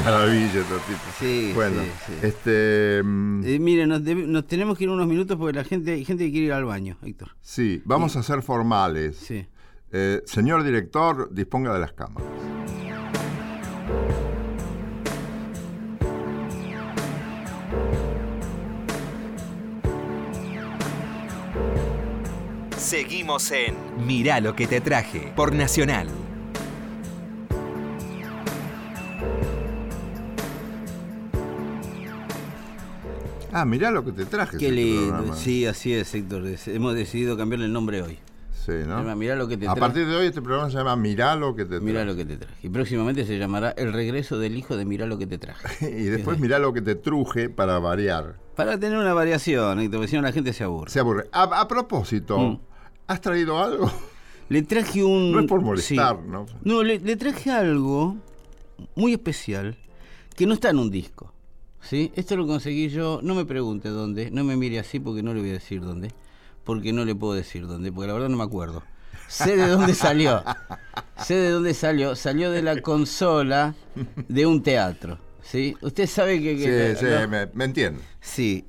Maravilla 0.03 0.61
tipo. 0.87 0.99
Sí, 1.19 1.51
bueno, 1.53 1.81
sí, 1.83 1.89
sí. 2.07 2.13
este. 2.27 2.99
Eh, 2.99 3.59
nos, 3.87 4.03
debe- 4.03 4.25
nos 4.27 4.47
tenemos 4.47 4.77
que 4.77 4.85
ir 4.85 4.89
unos 4.89 5.07
minutos 5.07 5.37
porque 5.37 5.57
la 5.57 5.63
gente, 5.63 5.91
hay 5.93 6.05
gente 6.05 6.25
que 6.25 6.31
quiere 6.31 6.47
ir 6.47 6.53
al 6.53 6.65
baño, 6.65 6.97
Héctor. 7.03 7.29
sí, 7.41 7.81
vamos 7.85 8.15
a 8.15 8.23
ser 8.23 8.41
formales. 8.41 9.17
Sí. 9.17 9.45
Eh, 9.91 10.21
señor 10.25 10.63
director, 10.63 11.29
disponga 11.33 11.73
de 11.73 11.79
las 11.79 11.91
cámaras. 11.93 12.27
Seguimos 22.77 23.51
en 23.51 23.75
Mirá 24.05 24.39
lo 24.41 24.55
que 24.55 24.67
te 24.67 24.81
traje 24.81 25.31
por 25.35 25.53
Nacional. 25.53 26.07
Ah, 33.51 33.65
mirá 33.65 33.91
lo 33.91 34.03
que 34.05 34.11
te 34.11 34.25
traje. 34.25 34.57
Qué 34.57 34.71
lindo. 34.71 35.07
programa. 35.09 35.35
Sí, 35.35 35.65
así 35.65 35.93
es, 35.93 36.13
Héctor. 36.15 36.43
Hemos 36.67 36.93
decidido 36.95 37.35
cambiarle 37.37 37.65
el 37.65 37.73
nombre 37.73 38.01
hoy. 38.01 38.17
Sí, 38.65 38.71
¿no? 38.71 38.97
Se 38.97 39.03
llama 39.03 39.15
Mirá 39.15 39.35
lo 39.35 39.47
que 39.47 39.57
te 39.57 39.65
A 39.65 39.73
traje. 39.73 39.79
partir 39.79 40.07
de 40.07 40.15
hoy 40.15 40.27
este 40.27 40.39
programa 40.41 40.69
se 40.69 40.77
llama 40.77 40.95
Mirá 40.95 41.35
lo 41.35 41.55
que 41.55 41.63
te 41.63 41.69
traje. 41.71 41.83
Mirá 41.85 42.05
lo 42.05 42.15
que 42.15 42.25
te 42.25 42.37
traje. 42.37 42.55
Y 42.61 42.69
próximamente 42.69 43.25
se 43.25 43.39
llamará 43.39 43.71
El 43.71 43.91
regreso 43.91 44.37
del 44.37 44.55
hijo 44.55 44.77
de 44.77 44.85
Mirá 44.85 45.07
lo 45.07 45.17
que 45.17 45.25
te 45.25 45.39
traje. 45.39 45.89
y 45.99 46.03
después 46.03 46.37
mirá 46.39 46.59
lo 46.59 46.71
que 46.71 46.81
te 46.81 46.93
truje 46.95 47.49
para 47.49 47.79
variar. 47.79 48.35
Para 48.55 48.79
tener 48.79 48.99
una 48.99 49.13
variación, 49.15 49.79
Héctor, 49.79 49.99
porque 50.01 50.09
si 50.09 50.15
no 50.15 50.21
la 50.21 50.31
gente 50.31 50.53
se 50.53 50.63
aburre. 50.63 50.91
Se 50.91 50.99
aburre. 50.99 51.27
A, 51.31 51.43
a 51.61 51.67
propósito, 51.67 52.37
Mm. 52.37 52.59
¿has 53.07 53.19
traído 53.21 53.61
algo? 53.63 53.91
Le 54.49 54.61
traje 54.61 55.03
un. 55.03 55.31
No 55.31 55.39
es 55.39 55.47
por 55.47 55.61
molestar, 55.61 56.17
sí. 56.23 56.29
¿no? 56.29 56.45
No, 56.63 56.83
le, 56.83 56.99
le 56.99 57.15
traje 57.15 57.49
algo 57.49 58.15
muy 58.95 59.13
especial 59.13 59.75
que 60.35 60.45
no 60.45 60.53
está 60.53 60.69
en 60.69 60.77
un 60.77 60.91
disco. 60.91 61.30
¿Sí? 61.81 62.11
Esto 62.15 62.35
lo 62.37 62.47
conseguí 62.47 62.89
yo, 62.89 63.19
no 63.23 63.35
me 63.35 63.45
pregunte 63.45 63.89
dónde, 63.89 64.31
no 64.31 64.43
me 64.43 64.55
mire 64.55 64.79
así 64.79 64.99
porque 64.99 65.23
no 65.23 65.33
le 65.33 65.41
voy 65.41 65.49
a 65.49 65.53
decir 65.53 65.81
dónde, 65.81 66.11
porque 66.63 66.93
no 66.93 67.05
le 67.05 67.15
puedo 67.15 67.33
decir 67.33 67.67
dónde, 67.67 67.91
porque 67.91 68.07
la 68.07 68.13
verdad 68.13 68.29
no 68.29 68.37
me 68.37 68.43
acuerdo. 68.43 68.83
Sé 69.27 69.55
de 69.55 69.67
dónde 69.67 69.93
salió. 69.95 70.43
Sé 71.23 71.35
de 71.35 71.49
dónde 71.51 71.73
salió. 71.73 72.15
Salió 72.17 72.51
de 72.51 72.61
la 72.61 72.81
consola 72.81 73.75
de 74.27 74.45
un 74.45 74.61
teatro. 74.61 75.17
¿sí? 75.41 75.75
Usted 75.81 76.07
sabe 76.07 76.41
que... 76.41 76.57
que 76.57 76.95
Sí, 76.95 77.05
sí, 77.05 77.27
me, 77.29 77.47
me 77.53 77.65
entiendo. 77.65 78.01
Sí. 78.19 78.65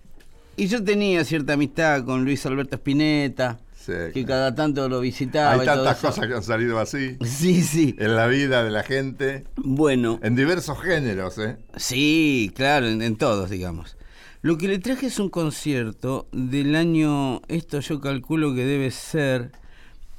Y 0.56 0.68
yo 0.68 0.84
tenía 0.84 1.24
cierta 1.24 1.54
amistad 1.54 2.04
con 2.04 2.24
Luis 2.24 2.44
Alberto 2.46 2.76
Spinetta, 2.76 3.58
Sí, 3.84 3.92
que 4.14 4.24
cada 4.24 4.54
tanto 4.54 4.88
lo 4.88 5.00
visitaba. 5.00 5.52
Hay 5.52 5.66
tantas 5.66 5.98
cosas 5.98 6.26
que 6.26 6.34
han 6.34 6.42
salido 6.42 6.78
así 6.78 7.16
Sí, 7.24 7.62
sí. 7.62 7.96
en 7.98 8.14
la 8.14 8.26
vida 8.28 8.62
de 8.62 8.70
la 8.70 8.82
gente, 8.84 9.44
Bueno, 9.56 10.20
en 10.22 10.36
diversos 10.36 10.80
géneros, 10.80 11.36
¿eh? 11.38 11.56
sí, 11.76 12.52
claro, 12.54 12.86
en, 12.86 13.02
en 13.02 13.16
todos, 13.16 13.50
digamos. 13.50 13.96
Lo 14.40 14.58
que 14.58 14.68
le 14.68 14.78
traje 14.78 15.06
es 15.06 15.18
un 15.18 15.30
concierto 15.30 16.28
del 16.32 16.74
año, 16.76 17.42
esto 17.48 17.80
yo 17.80 18.00
calculo 18.00 18.54
que 18.54 18.64
debe 18.64 18.90
ser 18.90 19.52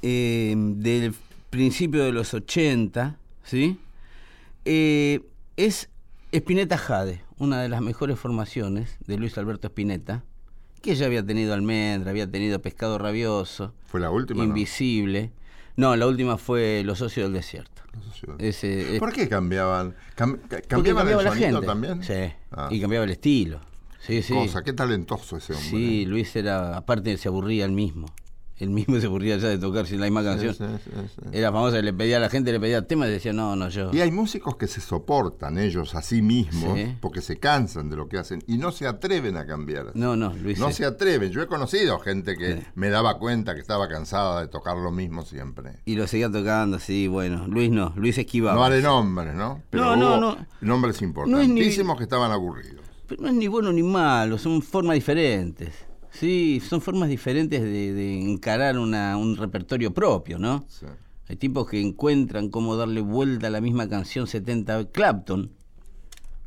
eh, 0.02 0.54
del 0.56 1.14
principio 1.50 2.04
de 2.04 2.12
los 2.12 2.34
80, 2.34 3.16
¿sí? 3.44 3.78
Eh, 4.64 5.20
es 5.56 5.88
Spinetta 6.32 6.78
Jade, 6.78 7.22
una 7.38 7.60
de 7.62 7.68
las 7.68 7.80
mejores 7.80 8.18
formaciones 8.18 8.96
de 9.06 9.18
Luis 9.18 9.36
Alberto 9.38 9.68
Spinetta, 9.68 10.24
que 10.84 10.94
ya 10.94 11.06
había 11.06 11.24
tenido 11.24 11.54
Almendra, 11.54 12.10
había 12.10 12.30
tenido 12.30 12.60
Pescado 12.60 12.98
Rabioso, 12.98 13.72
Fue 13.86 14.00
la 14.00 14.10
última. 14.10 14.44
Invisible. 14.44 15.32
No, 15.76 15.96
la 15.96 16.06
última 16.06 16.36
fue 16.38 16.82
Los 16.84 16.98
Socios 16.98 17.26
del 17.26 17.32
Desierto. 17.34 17.82
Ese, 18.38 18.96
¿Por 18.98 19.12
qué 19.12 19.28
cambiaban? 19.28 19.94
Cam- 20.16 20.38
¿Cambiaban 20.68 21.06
cambiaba 21.06 21.22
el 21.22 21.24
la 21.28 21.34
gente. 21.34 21.66
también? 21.66 22.02
Sí. 22.02 22.32
Ah, 22.52 22.68
Y 22.70 22.80
cambiaba 22.80 23.04
el 23.04 23.10
estilo. 23.12 23.60
Sí, 24.00 24.22
sí. 24.22 24.34
cosa, 24.34 24.62
qué 24.62 24.72
talentoso 24.72 25.36
ese 25.38 25.54
hombre. 25.54 25.68
Sí, 25.70 26.04
Luis 26.06 26.34
era, 26.36 26.76
aparte 26.76 27.16
se 27.16 27.28
aburría 27.28 27.64
él 27.64 27.72
mismo. 27.72 28.06
Él 28.58 28.70
mismo 28.70 28.96
se 29.00 29.06
aburría 29.06 29.36
ya 29.36 29.48
de 29.48 29.58
tocar 29.58 29.86
sin 29.86 29.98
la 30.00 30.06
misma 30.06 30.22
canción. 30.22 30.54
Sí, 30.54 30.64
sí, 30.84 30.90
sí, 30.94 31.00
sí. 31.16 31.28
Era 31.32 31.50
famosa, 31.50 31.82
le 31.82 31.92
pedía 31.92 32.18
a 32.18 32.20
la 32.20 32.28
gente, 32.30 32.52
le 32.52 32.60
pedía 32.60 32.86
temas 32.86 33.08
y 33.08 33.12
decía, 33.12 33.32
no, 33.32 33.56
no, 33.56 33.68
yo. 33.68 33.90
Y 33.92 34.00
hay 34.00 34.12
músicos 34.12 34.56
que 34.56 34.66
se 34.68 34.80
soportan 34.80 35.58
ellos 35.58 35.94
a 35.94 36.02
sí 36.02 36.22
mismos 36.22 36.78
porque 37.00 37.20
se 37.20 37.36
cansan 37.38 37.90
de 37.90 37.96
lo 37.96 38.08
que 38.08 38.18
hacen 38.18 38.42
y 38.46 38.56
no 38.58 38.70
se 38.70 38.86
atreven 38.86 39.36
a 39.36 39.44
cambiar. 39.46 39.86
No, 39.94 40.14
no, 40.16 40.32
Luis. 40.34 40.58
No 40.58 40.68
es- 40.68 40.76
se 40.76 40.84
atreven. 40.84 41.30
Yo 41.32 41.42
he 41.42 41.46
conocido 41.46 41.98
gente 41.98 42.36
que 42.36 42.62
me 42.76 42.90
daba 42.90 43.18
cuenta 43.18 43.54
que 43.54 43.60
estaba 43.60 43.88
cansada 43.88 44.40
de 44.42 44.48
tocar 44.48 44.76
lo 44.76 44.90
mismo 44.92 45.22
siempre. 45.22 45.80
Y 45.84 45.96
lo 45.96 46.06
seguía 46.06 46.30
tocando, 46.30 46.78
sí, 46.78 47.08
bueno. 47.08 47.46
Luis 47.48 47.70
no, 47.70 47.92
Luis 47.96 48.16
esquivaba. 48.18 48.56
No 48.56 48.64
haré 48.64 48.80
nombres, 48.82 49.34
¿no? 49.34 49.62
No, 49.72 49.96
no, 49.96 50.06
hubo 50.12 50.20
no. 50.20 50.36
Nombres 50.60 51.00
No 51.02 51.08
importantísimos 51.08 51.76
es 51.76 51.78
ni- 51.94 51.96
que 51.98 52.02
estaban 52.04 52.30
aburridos. 52.30 52.84
Pero 53.08 53.22
no 53.22 53.28
es 53.28 53.34
ni 53.34 53.48
bueno 53.48 53.72
ni 53.72 53.82
malo, 53.82 54.38
son 54.38 54.62
formas 54.62 54.94
diferentes. 54.94 55.74
Sí, 56.18 56.60
son 56.66 56.80
formas 56.80 57.08
diferentes 57.08 57.60
de, 57.62 57.92
de 57.92 58.20
encarar 58.20 58.78
una, 58.78 59.16
un 59.16 59.36
repertorio 59.36 59.92
propio, 59.92 60.38
¿no? 60.38 60.64
Sí. 60.68 60.86
Hay 61.28 61.36
tipos 61.36 61.68
que 61.68 61.80
encuentran 61.80 62.50
cómo 62.50 62.76
darle 62.76 63.00
vuelta 63.00 63.46
a 63.48 63.50
la 63.50 63.60
misma 63.60 63.88
canción 63.88 64.26
70 64.26 64.76
veces. 64.76 64.92
Clapton. 64.92 65.50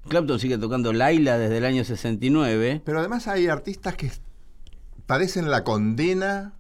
Clapton 0.08 0.40
sigue 0.40 0.58
tocando 0.58 0.94
Laila 0.94 1.38
desde 1.38 1.58
el 1.58 1.66
año 1.66 1.84
69. 1.84 2.82
Pero 2.86 3.00
además 3.00 3.28
hay 3.28 3.48
artistas 3.48 3.96
que 3.96 4.12
padecen 5.06 5.50
la 5.52 5.64
condena 5.64 6.54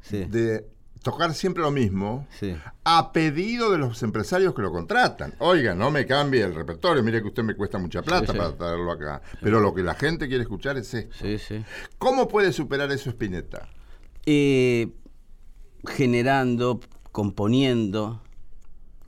Sí. 0.00 0.24
de 0.24 0.66
tocar 1.04 1.34
siempre 1.34 1.62
lo 1.62 1.70
mismo 1.70 2.26
Sí. 2.40 2.56
a 2.82 3.12
pedido 3.12 3.70
de 3.70 3.78
los 3.78 4.02
empresarios 4.02 4.54
que 4.54 4.62
lo 4.62 4.72
contratan. 4.72 5.34
Oiga, 5.38 5.74
no 5.74 5.90
me 5.90 6.06
cambie 6.06 6.42
el 6.42 6.54
repertorio, 6.54 7.02
mire 7.04 7.20
que 7.20 7.28
usted 7.28 7.44
me 7.44 7.54
cuesta 7.54 7.78
mucha 7.78 8.02
plata 8.02 8.32
sí. 8.32 8.38
para 8.38 8.56
traerlo 8.56 8.90
acá. 8.90 9.22
Pero 9.40 9.60
lo 9.60 9.72
que 9.74 9.82
la 9.82 9.94
gente 9.94 10.26
quiere 10.26 10.42
escuchar 10.42 10.76
es 10.78 10.92
esto. 10.92 11.14
Sí, 11.20 11.38
sí. 11.38 11.62
¿Cómo 11.98 12.26
puede 12.26 12.52
superar 12.52 12.90
eso 12.90 13.10
Spinetta? 13.10 13.68
Eh, 14.26 14.88
generando, 15.86 16.80
componiendo, 17.12 18.22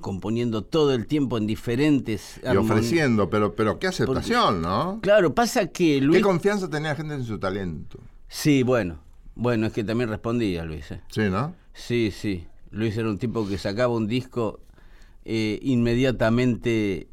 componiendo 0.00 0.62
todo 0.62 0.92
el 0.92 1.06
tiempo 1.06 1.38
en 1.38 1.46
diferentes 1.46 2.38
Y 2.44 2.56
ofreciendo, 2.56 3.30
pero, 3.30 3.54
pero 3.54 3.78
qué 3.78 3.86
aceptación, 3.86 4.60
¿no? 4.60 5.00
Claro, 5.02 5.34
pasa 5.34 5.66
que 5.68 6.00
Luis. 6.02 6.18
¿Qué 6.18 6.22
confianza 6.22 6.68
tenía 6.68 6.90
la 6.90 6.96
gente 6.96 7.14
en 7.14 7.24
su 7.24 7.38
talento? 7.38 7.98
Sí, 8.28 8.62
bueno. 8.62 8.98
Bueno, 9.34 9.66
es 9.66 9.72
que 9.72 9.84
también 9.84 10.08
respondía 10.08 10.64
Luis. 10.64 10.90
¿eh? 10.90 11.00
Sí, 11.08 11.22
¿no? 11.30 11.54
Sí, 11.76 12.10
sí. 12.10 12.46
Luis 12.72 12.96
era 12.96 13.08
un 13.08 13.18
tipo 13.18 13.46
que 13.46 13.58
sacaba 13.58 13.94
un 13.94 14.06
disco, 14.08 14.60
eh, 15.24 15.58
inmediatamente 15.62 17.08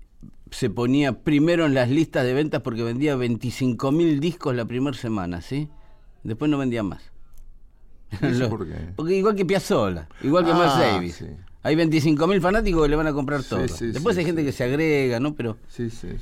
se 0.51 0.69
ponía 0.69 1.23
primero 1.23 1.65
en 1.65 1.73
las 1.73 1.89
listas 1.89 2.23
de 2.25 2.33
ventas 2.33 2.61
porque 2.61 2.83
vendía 2.83 3.15
25 3.15 3.91
mil 3.91 4.19
discos 4.19 4.55
la 4.55 4.65
primera 4.65 4.95
semana, 4.97 5.41
¿sí? 5.41 5.67
Después 6.23 6.49
no 6.49 6.57
vendía 6.57 6.83
más. 6.83 7.01
¿Y 8.21 8.27
eso 8.27 8.39
Lo- 8.39 8.49
por 8.49 8.67
qué? 8.67 8.75
Porque 8.95 9.15
igual 9.17 9.35
que 9.35 9.45
Piazzolla, 9.45 10.07
igual 10.21 10.45
que 10.45 10.51
Ah, 10.51 10.55
Miles 10.55 10.77
Davis. 10.77 11.15
sí. 11.15 11.25
Hay 11.65 11.75
25 11.75 12.27
mil 12.27 12.41
fanáticos 12.41 12.83
que 12.83 12.89
le 12.89 12.95
van 12.97 13.07
a 13.07 13.13
comprar 13.13 13.41
todo. 13.41 13.65
sí, 13.69 13.87
Después 13.87 14.17
hay 14.17 14.25
gente 14.25 14.43
que 14.43 14.51
se 14.51 14.65
agrega, 14.65 15.19
¿no? 15.21 15.33
Pero. 15.33 15.57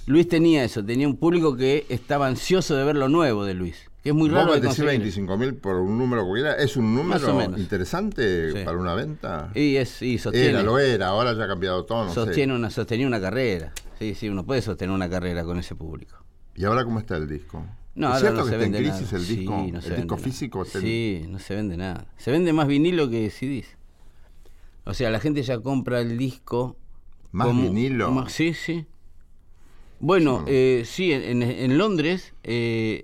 Luis 0.05 0.27
tenía 0.27 0.63
eso, 0.63 0.85
tenía 0.85 1.07
un 1.07 1.17
público 1.17 1.55
que 1.57 1.85
estaba 1.89 2.27
ansioso 2.27 2.75
de 2.75 2.85
ver 2.85 2.95
lo 2.95 3.09
nuevo 3.09 3.43
de 3.43 3.55
Luis. 3.55 3.89
Que 4.01 4.09
es 4.09 4.15
muy 4.15 4.29
Vos 4.29 4.37
raro 4.39 4.47
me 4.47 4.55
de 4.55 4.61
decís 4.61 4.77
conseguir. 4.77 4.99
25 4.99 5.37
mil 5.37 5.55
por 5.55 5.75
un 5.75 5.97
número 5.97 6.25
cualquiera. 6.25 6.55
¿Es 6.55 6.75
un 6.75 6.95
número 6.95 7.43
interesante 7.57 8.51
Sí. 8.51 8.59
para 8.65 8.77
una 8.77 8.95
venta? 8.95 9.51
Y 9.53 9.75
es, 9.75 10.01
y 10.01 10.17
sostiene. 10.17 10.49
Era, 10.49 10.63
lo 10.63 10.79
era, 10.79 11.07
ahora 11.09 11.33
ya 11.33 11.43
ha 11.43 11.47
cambiado 11.47 11.85
todo, 11.85 12.05
no 12.05 12.13
sostiene 12.13 12.53
sé. 12.53 12.57
una, 12.57 12.69
sostenía 12.71 13.05
una 13.07 13.21
carrera. 13.21 13.73
Sí, 13.99 14.15
sí, 14.15 14.27
uno 14.29 14.43
puede 14.43 14.61
sostener 14.63 14.93
una 14.95 15.07
carrera 15.09 15.43
con 15.43 15.59
ese 15.59 15.75
público. 15.75 16.15
¿Y 16.55 16.65
ahora 16.65 16.83
cómo 16.83 16.99
está 16.99 17.15
el 17.17 17.27
disco? 17.29 17.63
No, 17.93 18.07
¿Es 18.07 18.13
ahora 18.15 18.19
cierto 18.21 18.37
no 18.39 18.43
que 18.45 18.49
se 18.49 18.55
está 18.55 18.65
en 18.65 18.71
vende 18.71 18.89
crisis 18.89 19.11
nada. 19.11 19.17
el 19.17 19.25
Sí, 19.27 19.35
disco? 19.35 19.67
no 19.71 19.81
se 19.81 19.87
¿El 19.89 19.95
disco 19.97 20.17
físico? 20.17 20.61
está 20.63 20.77
en- 20.79 20.83
Sí, 20.85 21.25
no 21.29 21.39
se 21.39 21.55
vende 21.55 21.77
nada. 21.77 22.07
Se 22.17 22.31
vende 22.31 22.53
más 22.53 22.67
vinilo 22.67 23.07
que 23.09 23.29
CDs. 23.29 23.67
O 24.85 24.93
sea, 24.95 25.11
la 25.11 25.19
gente 25.19 25.43
ya 25.43 25.59
compra 25.59 26.01
el 26.01 26.17
disco. 26.17 26.75
¿Más 27.31 27.55
vinilo? 27.55 28.25
sí, 28.29 28.53
sí. 28.55 28.85
Bueno, 29.99 30.39
Sí. 30.39 30.45
eh, 30.53 30.83
sí, 30.85 31.13
en, 31.13 31.43
en 31.43 31.77
Londres, 31.77 32.33
eh, 32.43 33.03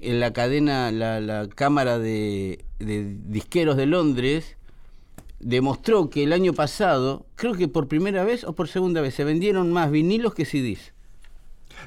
en 0.00 0.20
la 0.20 0.32
cadena, 0.32 0.90
la, 0.92 1.20
la 1.20 1.48
Cámara 1.48 1.98
de, 1.98 2.64
de 2.78 3.16
Disqueros 3.26 3.76
de 3.76 3.86
Londres 3.86 4.56
demostró 5.40 6.08
que 6.10 6.24
el 6.24 6.32
año 6.32 6.52
pasado, 6.52 7.26
creo 7.34 7.54
que 7.54 7.68
por 7.68 7.88
primera 7.88 8.24
vez 8.24 8.44
o 8.44 8.54
por 8.54 8.68
segunda 8.68 9.00
vez, 9.00 9.14
se 9.14 9.24
vendieron 9.24 9.72
más 9.72 9.90
vinilos 9.90 10.34
que 10.34 10.44
CDs. 10.44 10.92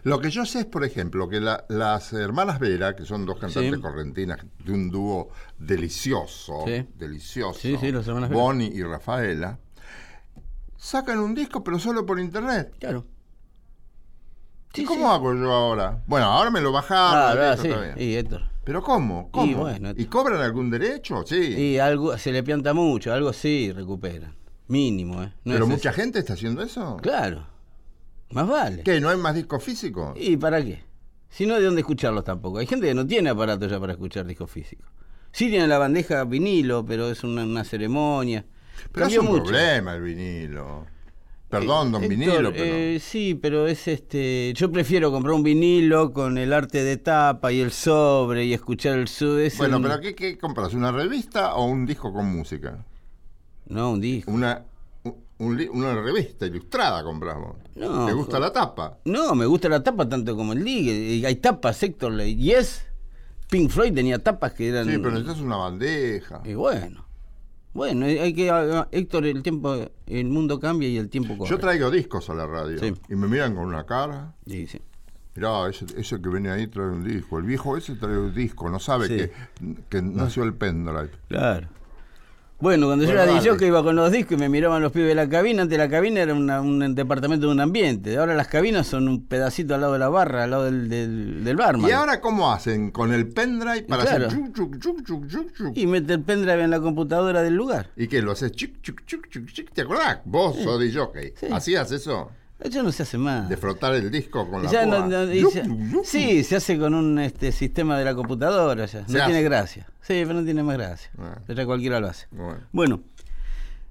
Lo 0.04 0.20
que 0.20 0.30
yo 0.30 0.46
sé 0.46 0.60
es, 0.60 0.66
por 0.66 0.84
ejemplo, 0.86 1.28
que 1.30 1.40
la- 1.40 1.66
las 1.68 2.14
hermanas 2.14 2.60
Vera, 2.60 2.96
que 2.96 3.06
son 3.06 3.26
dos 3.26 3.40
cantantes 3.40 3.74
Sí. 3.76 3.82
correntinas 3.82 4.40
de 4.64 4.72
un 4.72 4.90
dúo 4.92 5.30
delicioso, 5.58 6.64
Sí. 6.68 6.86
delicioso, 6.98 7.60
Sí. 7.60 7.76
Bonnie 8.32 8.72
y 8.74 8.84
Rafaela, 8.84 9.58
sacan 10.78 11.20
un 11.20 11.34
disco 11.34 11.64
pero 11.64 11.80
solo 11.80 12.06
por 12.06 12.20
internet. 12.20 12.74
Claro. 12.80 13.06
¿Y 14.76 14.84
cómo 14.84 15.12
hago 15.12 15.34
yo 15.34 15.52
ahora? 15.52 16.02
Bueno, 16.08 16.28
ahora 16.28 16.52
me 16.52 16.62
lo 16.62 16.72
bajaron. 16.72 17.40
Ah, 17.42 17.58
sí. 17.58 17.70
Y 18.04 18.16
Héctor. 18.16 18.44
¿Pero 18.64 18.84
cómo? 18.84 19.30
¿Cómo? 19.32 19.46
Y 19.52 19.54
bueno, 19.56 19.92
¿Y 19.96 20.06
cobran 20.06 20.42
algún 20.42 20.70
derecho? 20.70 21.24
Sí. 21.26 21.36
Y 21.56 21.80
algo 21.80 22.18
se 22.18 22.32
le 22.32 22.44
pianta 22.44 22.74
mucho, 22.74 23.12
algo 23.14 23.34
sí 23.34 23.72
recuperan. 23.72 24.36
Mínimo, 24.68 25.24
¿eh? 25.24 25.34
No 25.44 25.54
¿Pero 25.54 25.66
es 25.66 25.70
mucha 25.72 25.90
eso. 25.90 25.96
gente 26.02 26.20
está 26.20 26.34
haciendo 26.34 26.62
eso? 26.62 26.98
Claro. 27.02 27.48
Más 28.32 28.48
vale. 28.48 28.84
¿Qué? 28.84 29.02
¿No 29.02 29.10
hay 29.10 29.18
más 29.18 29.34
discos 29.34 29.64
físicos? 29.64 30.16
¿Y 30.16 30.38
para 30.38 30.64
qué? 30.64 30.84
Si 31.30 31.48
no, 31.48 31.56
¿de 31.56 31.64
dónde 31.66 31.82
escucharlos 31.82 32.24
tampoco? 32.24 32.60
Hay 32.60 32.68
gente 32.68 32.86
que 32.88 32.94
no 32.94 33.08
tiene 33.08 33.30
aparato 33.32 33.66
ya 33.68 33.80
para 33.80 33.94
escuchar 33.94 34.28
discos 34.28 34.52
físicos. 34.52 34.88
Sí 35.32 35.50
tiene 35.50 35.68
la 35.68 35.80
bandeja 35.80 36.24
vinilo, 36.26 36.86
pero 36.86 37.10
es 37.10 37.24
una, 37.24 37.44
una 37.44 37.64
ceremonia. 37.64 38.46
Pero 38.92 39.08
es 39.08 39.14
Cambió 39.16 39.22
un 39.22 39.38
mucho. 39.38 39.50
problema 39.52 39.96
el 39.96 40.02
vinilo. 40.04 40.86
Perdón, 41.50 41.92
don 41.92 42.04
Héctor, 42.04 42.18
vinilo, 42.18 42.52
pero... 42.52 42.64
eh, 42.64 43.00
sí, 43.02 43.34
pero 43.34 43.66
es 43.68 43.88
este. 43.88 44.54
Yo 44.56 44.72
prefiero 44.72 45.12
comprar 45.12 45.34
un 45.34 45.42
vinilo 45.42 46.14
con 46.14 46.38
el 46.38 46.54
arte 46.54 46.84
de 46.84 46.98
tapa 46.98 47.52
y 47.52 47.60
el 47.60 47.72
sobre 47.72 48.46
y 48.46 48.54
escuchar 48.54 49.00
el 49.00 49.08
sub. 49.08 49.40
es 49.40 49.58
bueno, 49.58 49.78
un- 49.78 49.84
pero 49.84 50.00
¿qué, 50.00 50.14
¿qué 50.14 50.38
compras? 50.38 50.74
¿Una 50.76 50.92
revista 50.92 51.56
o 51.56 51.66
un 51.66 51.88
disco 51.88 52.14
con 52.14 52.28
música? 52.28 52.86
No, 53.66 53.92
un 53.94 54.02
disco. 54.02 54.32
Una, 54.32 54.64
un- 55.40 55.70
una 55.74 56.00
revista 56.00 56.46
ilustrada 56.46 57.04
compramos. 57.04 57.56
No, 57.76 58.06
¿Te 58.06 58.14
gusta 58.14 58.40
la 58.40 58.54
tapa? 58.54 59.00
No, 59.06 59.34
me 59.34 59.48
gusta 59.48 59.70
la 59.70 59.82
tapa 59.82 60.08
tanto 60.08 60.36
como 60.36 60.54
el. 60.54 60.68
Y 60.68 61.26
Hay 61.26 61.36
tapas, 61.38 61.82
Héctor. 61.82 62.22
Yes, 62.26 62.86
Pink 63.50 63.72
Floyd 63.72 63.94
tenía 63.94 64.20
tapas 64.20 64.54
que 64.54 64.68
eran. 64.70 64.86
Sí, 64.86 64.98
pero 65.00 65.12
necesitas 65.12 65.40
una 65.42 65.56
bandeja. 65.58 66.42
Y 66.46 66.54
bueno. 66.54 67.06
Bueno, 67.74 68.06
hay 68.06 68.34
que. 68.34 68.52
Héctor, 68.92 69.26
el 69.26 69.44
tiempo. 69.44 69.76
El 70.08 70.26
mundo 70.30 70.60
cambia 70.60 70.90
y 70.90 70.98
el 70.98 71.10
tiempo 71.10 71.38
corre. 71.38 71.50
Yo 71.50 71.60
traigo 71.60 71.92
discos 71.92 72.30
a 72.30 72.34
la 72.34 72.48
radio 72.48 72.80
Sí. 72.80 72.94
y 73.10 73.16
me 73.16 73.28
miran 73.28 73.56
con 73.56 73.66
una 73.66 73.86
cara. 73.86 74.34
Sí, 74.48 74.66
sí. 74.68 74.82
Mirá, 75.36 75.70
ese, 75.70 75.86
ese 75.96 76.20
que 76.22 76.30
viene 76.30 76.50
ahí 76.50 76.68
trae 76.68 76.88
un 76.88 77.04
disco. 77.04 77.38
El 77.38 77.46
viejo 77.46 77.78
ese 77.78 77.96
trae 77.96 78.18
un 78.18 78.34
disco. 78.34 78.70
No 78.70 78.80
sabe 78.80 79.08
Sí. 79.08 79.16
que, 79.18 79.32
que 79.90 80.02
nació 80.02 80.44
el 80.44 80.54
pendrive. 80.56 81.12
Claro. 81.28 81.68
Bueno, 82.62 82.88
cuando 82.88 83.06
yo 83.06 83.12
era 83.12 83.26
dale. 83.26 83.40
DJ 83.40 83.56
que 83.58 83.68
iba 83.68 83.82
con 83.82 83.96
los 83.96 84.12
discos 84.12 84.34
y 84.34 84.36
me 84.38 84.50
miraban 84.50 84.82
los 84.82 84.92
pibes 84.92 85.08
de 85.08 85.16
la 85.16 85.30
cabina, 85.30 85.62
antes 85.62 85.78
la 85.78 85.88
cabina 85.88 86.20
era 86.20 86.34
una- 86.34 86.60
un 86.60 86.94
departamento 86.94 87.46
de 87.48 87.54
un 87.54 87.62
ambiente. 87.62 88.18
Ahora 88.18 88.36
las 88.36 88.48
cabinas 88.50 88.86
son 88.86 89.08
un 89.08 89.26
pedacito 89.26 89.76
al 89.76 89.82
lado 89.82 89.94
de 89.94 90.00
la 90.00 90.10
barra, 90.10 90.44
al 90.44 90.52
lado 90.52 90.66
del, 90.66 90.90
del, 90.90 91.44
del 91.46 91.56
barman. 91.56 91.90
¿Y 91.90 91.94
ahora 91.94 92.20
cómo 92.20 92.52
hacen? 92.52 92.92
Con 92.92 93.14
el 93.14 93.28
pendrive 93.30 93.84
para 93.84 94.04
Claro. 94.04 94.28
hacer 94.28 94.40
chuc, 94.52 94.78
chuc, 94.80 95.06
chuc. 95.06 95.72
Y 95.78 95.88
mete 95.88 96.14
el 96.14 96.22
pendrive 96.22 96.62
en 96.64 96.70
la 96.72 96.82
computadora 96.82 97.42
del 97.42 97.56
lugar. 97.56 97.92
¿Y 97.96 98.08
qué? 98.08 98.22
¿Lo 98.22 98.34
haces 98.34 98.52
chuc, 98.52 98.72
chuc, 98.82 99.06
chuc? 99.06 99.72
¿Te 99.74 99.82
acordás? 99.84 100.20
Vos 100.26 100.58
sos 100.62 100.80
de 100.82 100.94
jockey. 100.94 101.34
Sí. 101.40 101.48
¿Hacías 101.52 101.90
eso? 101.94 102.30
Eso 102.60 102.84
no 102.84 102.92
se 102.92 103.04
hace 103.04 103.18
más. 103.18 103.48
De 103.48 103.56
frotar 103.56 103.96
el 103.96 104.12
disco 104.12 104.50
con 104.50 104.64
la 104.64 104.70
Ya 104.72 104.86
no- 104.86 105.08
no- 105.08 106.04
sí, 106.04 106.44
se 106.44 106.58
hace 106.58 106.78
con 106.78 106.94
un 106.94 107.18
este, 107.20 107.52
sistema 107.52 107.98
de 107.98 108.04
la 108.06 108.14
computadora 108.14 108.86
ya. 108.86 109.02
No 109.08 109.26
tiene 109.26 109.42
gracia. 109.42 109.88
Sí, 110.02 110.24
pero 110.26 110.34
no 110.34 110.44
tiene 110.44 110.64
más 110.64 110.78
gracia. 110.78 111.10
Ah. 111.18 111.38
Ya 111.48 111.66
cualquiera 111.66 112.00
lo 112.00 112.08
hace. 112.08 112.28
Bueno. 112.32 112.60
Bueno, 112.72 113.02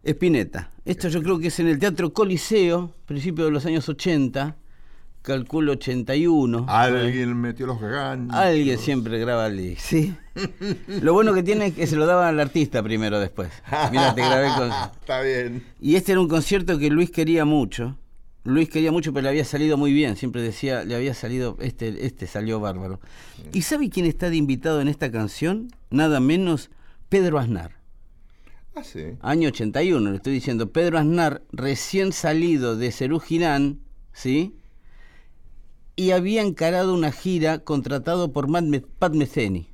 Espineta. 0.03 0.71
Esto 0.85 1.09
yo 1.09 1.23
creo 1.23 1.39
que 1.39 1.49
es 1.49 1.59
en 1.61 1.69
el 1.69 1.79
Teatro 1.79 2.13
Coliseo, 2.13 2.95
principio 3.07 3.47
de 3.47 3.51
los 3.51 3.65
años 3.67 3.89
80, 3.89 4.57
calculo 5.23 5.73
81. 5.73 6.67
Alguien 6.69 7.41
metió 7.41 7.67
los 7.67 7.81
ganchos. 7.81 8.37
Alguien 8.37 8.79
siempre 8.79 9.19
graba 9.19 9.47
el 9.49 9.57
disco, 9.59 9.83
¿sí? 9.87 10.15
Lo 11.03 11.13
bueno 11.15 11.35
que 11.35 11.43
tiene 11.43 11.67
es 11.67 11.75
que 11.75 11.87
se 11.87 11.97
lo 11.97 12.07
daban 12.07 12.29
al 12.29 12.41
artista 12.41 12.83
primero 12.83 13.19
después. 13.19 13.51
Mira, 13.91 14.15
te 14.15 14.21
grabé 14.23 14.49
con... 14.57 14.71
Está 15.01 15.21
bien. 15.21 15.65
Y 15.81 15.97
este 15.97 16.13
era 16.13 16.21
un 16.21 16.29
concierto 16.29 16.79
que 16.79 16.91
Luis 16.91 17.11
quería 17.11 17.45
mucho. 17.45 17.97
Luis 18.49 18.71
quería 18.71 18.91
mucho, 18.91 19.13
pero 19.13 19.25
le 19.25 19.29
había 19.29 19.45
salido 19.45 19.77
muy 19.77 19.93
bien. 19.93 20.17
Siempre 20.17 20.41
decía, 20.41 20.83
le 20.85 20.95
había 20.95 21.13
salido, 21.13 21.57
este, 21.61 22.07
este 22.07 22.27
salió 22.27 22.61
bárbaro. 22.61 22.99
¿Y 23.53 23.63
sabe 23.63 23.91
quién 23.91 24.07
está 24.07 24.31
de 24.31 24.37
invitado 24.37 24.81
en 24.81 24.89
esta 24.89 25.11
canción? 25.11 25.69
Nada 25.91 26.19
menos 26.19 26.71
Pedro 27.11 27.39
Aznar. 27.39 27.77
Ah, 28.75 28.83
sí. 28.85 29.03
Año 29.21 29.49
81, 29.49 30.11
le 30.11 30.17
estoy 30.17 30.33
diciendo. 30.33 30.73
Pedro 30.73 30.99
Aznar, 30.99 31.43
recién 31.53 32.13
salido 32.13 32.77
de 32.77 32.91
Cerú 32.91 33.21
Girán, 33.21 33.81
¿sí? 34.13 34.57
Y 35.95 36.13
había 36.13 36.41
encarado 36.41 36.95
una 36.95 37.13
gira 37.13 37.59
contratado 37.59 38.33
por 38.33 38.49
Pat 38.51 39.13
Metheny, 39.15 39.69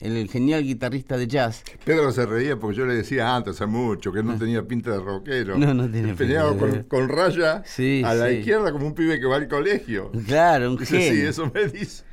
el, 0.00 0.28
genial 0.28 0.62
guitarrista 0.64 1.16
de 1.16 1.26
jazz. 1.26 1.62
Pedro 1.84 2.12
se 2.12 2.26
reía 2.26 2.56
porque 2.58 2.76
yo 2.76 2.86
le 2.86 2.94
decía 2.94 3.34
antes, 3.34 3.54
hace 3.56 3.66
mucho, 3.66 4.12
que 4.12 4.22
no 4.22 4.36
tenía 4.38 4.62
pinta 4.62 4.90
de 4.92 4.98
rockero. 5.00 5.54
Ah. 5.54 5.58
No, 5.58 5.74
no 5.74 5.88
Peleaba 6.16 6.50
pinta 6.52 6.66
de- 6.66 6.72
con, 6.86 7.06
con 7.06 7.08
raya 7.08 7.62
Sí, 7.64 8.02
a 8.04 8.14
la 8.14 8.28
sí. 8.28 8.34
izquierda 8.36 8.72
como 8.72 8.86
un 8.86 8.94
pibe 8.94 9.18
que 9.18 9.26
va 9.26 9.36
al 9.36 9.48
colegio. 9.48 10.10
Claro, 10.26 10.70
un 10.70 10.76
Dice, 10.80 11.00
genio. 11.00 11.22
sí, 11.22 11.26
eso 11.28 11.50
me 11.52 11.66
dice. 11.68 12.04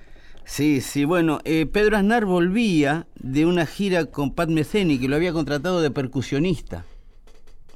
Sí, 0.46 0.82
sí, 0.82 1.06
bueno, 1.06 1.40
eh, 1.46 1.66
Pedro 1.66 1.96
Aznar 1.98 2.26
volvía 2.26 3.08
de 3.16 3.46
una 3.46 3.66
gira 3.66 4.06
con 4.06 4.34
Pat 4.36 4.50
Metheny, 4.50 5.00
que 5.00 5.08
lo 5.08 5.16
había 5.16 5.32
contratado 5.32 5.82
de 5.82 5.90
percusionista. 5.90 6.84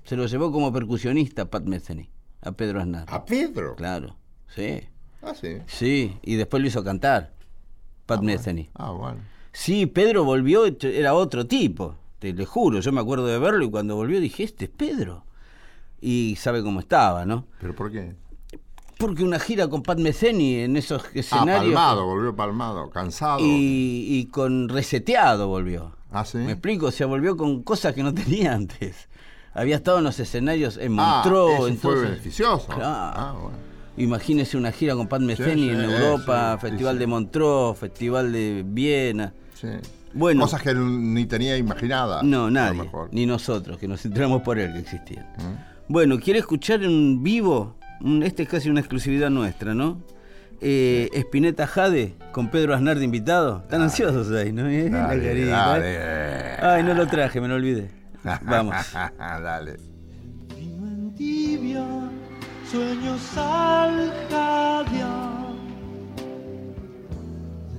Se 0.03 0.15
lo 0.17 0.25
llevó 0.25 0.51
como 0.51 0.71
percusionista 0.73 1.49
Pat 1.49 1.63
Metheny, 1.63 2.09
a 2.41 2.51
Pedro 2.53 2.81
Aznar. 2.81 3.05
¿A 3.09 3.23
Pedro? 3.25 3.75
Claro, 3.75 4.15
sí. 4.53 4.81
Ah, 5.21 5.33
sí. 5.33 5.57
Sí, 5.67 6.17
y 6.23 6.35
después 6.35 6.61
lo 6.61 6.67
hizo 6.67 6.83
cantar, 6.83 7.33
Pat 8.05 8.21
Metheny. 8.21 8.69
Ah, 8.73 8.91
bueno. 8.91 9.19
Sí, 9.59 9.87
Pedro 9.87 10.23
volvió, 10.23 10.65
era 10.67 11.15
otro 11.15 11.47
tipo, 11.47 11.95
te 12.19 12.31
le 12.31 12.45
juro, 12.45 12.79
yo 12.79 12.91
me 12.91 13.01
acuerdo 13.01 13.25
de 13.25 13.39
verlo 13.39 13.65
y 13.65 13.71
cuando 13.71 13.95
volvió 13.95 14.19
dije, 14.19 14.43
este 14.43 14.65
es 14.65 14.69
Pedro. 14.71 15.23
Y 15.99 16.35
sabe 16.39 16.61
cómo 16.61 16.79
estaba, 16.79 17.25
¿no? 17.25 17.45
¿Pero 17.59 17.75
por 17.75 17.91
qué? 17.91 18.13
Porque 18.99 19.23
una 19.23 19.39
gira 19.39 19.67
con 19.67 19.81
Pat 19.81 19.97
Metheny 19.97 20.59
en 20.59 20.77
esos 20.77 21.03
Ah, 21.05 21.09
escenarios... 21.15 21.73
palmado, 21.73 22.05
volvió 22.05 22.35
palmado, 22.35 22.91
cansado. 22.91 23.39
y, 23.41 24.05
y 24.07 24.25
con 24.27 24.69
reseteado 24.69 25.47
volvió. 25.47 25.91
Ah, 26.11 26.23
sí. 26.23 26.37
¿Me 26.37 26.51
explico? 26.51 26.85
O 26.85 26.91
sea, 26.91 27.07
volvió 27.07 27.35
con 27.35 27.63
cosas 27.63 27.95
que 27.95 28.03
no 28.03 28.13
tenía 28.13 28.53
antes. 28.53 29.09
Había 29.55 29.77
estado 29.77 29.97
en 29.97 30.03
los 30.03 30.19
escenarios 30.19 30.77
en 30.77 30.99
Ah, 30.99 31.23
Montreux. 31.25 31.49
eso 31.53 31.57
fue 31.61 31.69
entonces- 31.71 32.09
beneficioso. 32.11 32.67
Claro. 32.67 32.83
Ah, 32.85 33.35
bueno. 33.41 33.57
Imagínese 33.97 34.55
una 34.55 34.71
gira 34.71 34.93
con 34.95 35.07
Pat 35.07 35.21
Metheny 35.21 35.63
sí, 35.63 35.69
en 35.69 35.81
Europa, 35.81 36.59
Festival 36.61 36.99
de 36.99 37.07
Montreux, 37.07 37.75
Festival 37.79 38.31
de 38.31 38.63
Viena. 38.63 39.33
Sí. 39.59 39.67
Bueno. 40.13 40.41
Cosas 40.41 40.61
que 40.61 40.73
ni 40.73 41.25
tenía 41.25 41.57
imaginadas. 41.57 42.23
No, 42.23 42.49
nadie, 42.49 42.83
mejor. 42.83 43.09
ni 43.11 43.25
nosotros, 43.25 43.77
que 43.77 43.87
nos 43.87 44.05
enteramos 44.05 44.41
por 44.41 44.57
él 44.59 44.73
que 44.73 44.79
existían. 44.79 45.25
¿Mm? 45.37 45.91
Bueno, 45.93 46.19
¿quiere 46.19 46.39
escuchar 46.39 46.83
en 46.83 47.23
vivo? 47.23 47.75
Este 48.23 48.43
es 48.43 48.49
casi 48.49 48.69
una 48.69 48.79
exclusividad 48.81 49.29
nuestra, 49.29 49.73
¿no? 49.73 50.01
Eh, 50.59 51.09
Spinetta 51.13 51.67
Jade 51.67 52.15
con 52.31 52.49
Pedro 52.49 52.73
Aznar 52.75 52.97
de 52.99 53.05
invitado. 53.05 53.59
Están 53.63 53.81
ansiosos 53.81 54.31
ahí, 54.31 54.51
¿no? 54.51 54.67
Eh, 54.67 54.89
la 54.89 55.07
Dale, 55.07 55.23
carita, 55.27 55.49
dale. 55.67 55.85
¿eh? 55.87 56.57
Ay, 56.61 56.83
no 56.83 56.93
lo 56.93 57.07
traje, 57.07 57.39
me 57.41 57.47
lo 57.47 57.55
olvidé. 57.55 57.89
Vamos. 58.43 58.75
dale. 59.19 59.77
Vino 60.55 60.87
en 60.87 61.13
tibia, 61.15 61.85
sueños 62.69 63.37
al 63.37 64.11
jadear. 64.29 65.47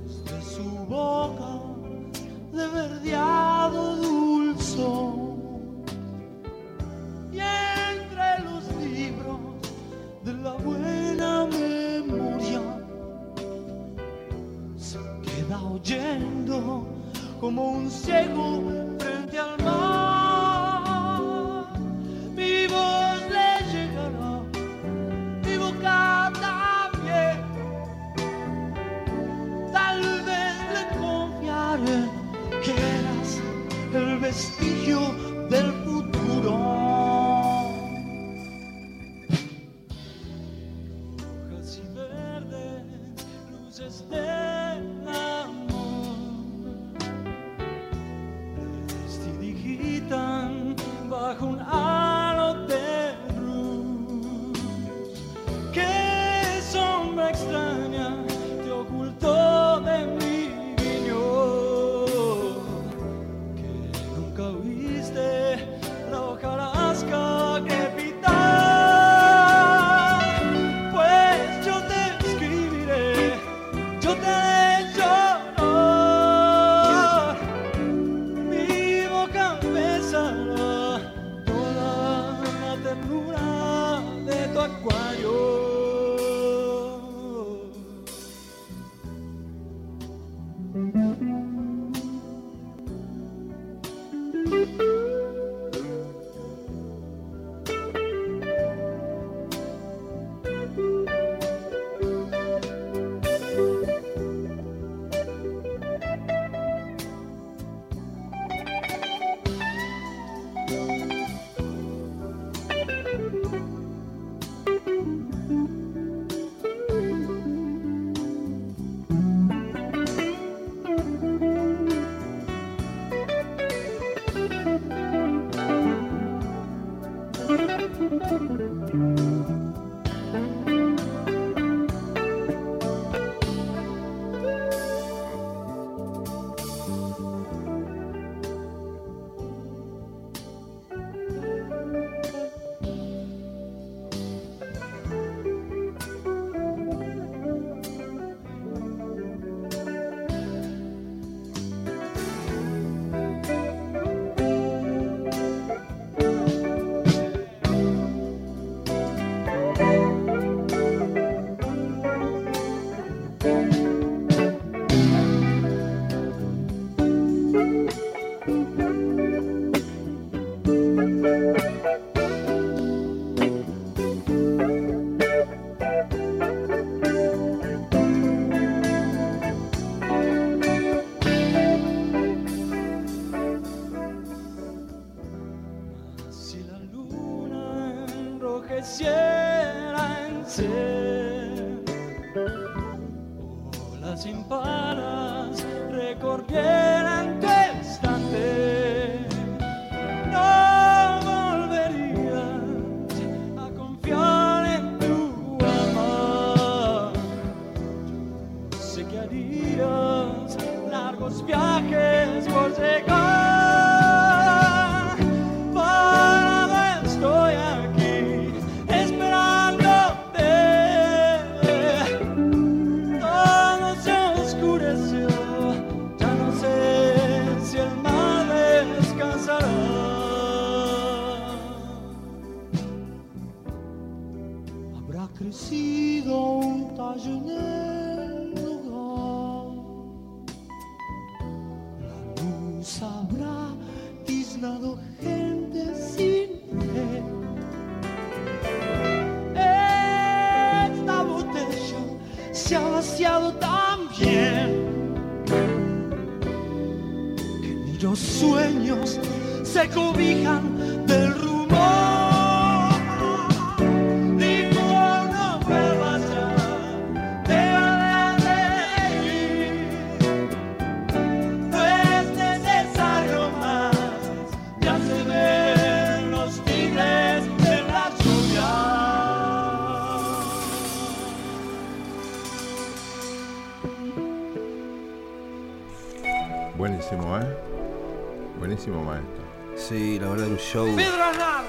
Desde 0.07 0.43
su 0.43 0.65
boca 0.87 1.58
de 2.59 2.67
verdeado 2.67 3.97
dulzor. 3.97 5.15
Y 7.33 7.39
entre 7.39 8.45
los 8.47 8.65
libros 8.83 9.39
de 10.25 10.33
la 10.35 10.55
buena 10.55 11.47
memoria 11.47 12.63
se 14.77 14.99
queda 15.25 15.63
oyendo 15.63 16.85
como 17.41 17.71
un 17.79 17.91
ciego 17.91 18.63
frente 18.99 19.39
al 19.39 19.65
mar. 19.65 20.18
El 34.39 34.45
vestigio 34.45 35.28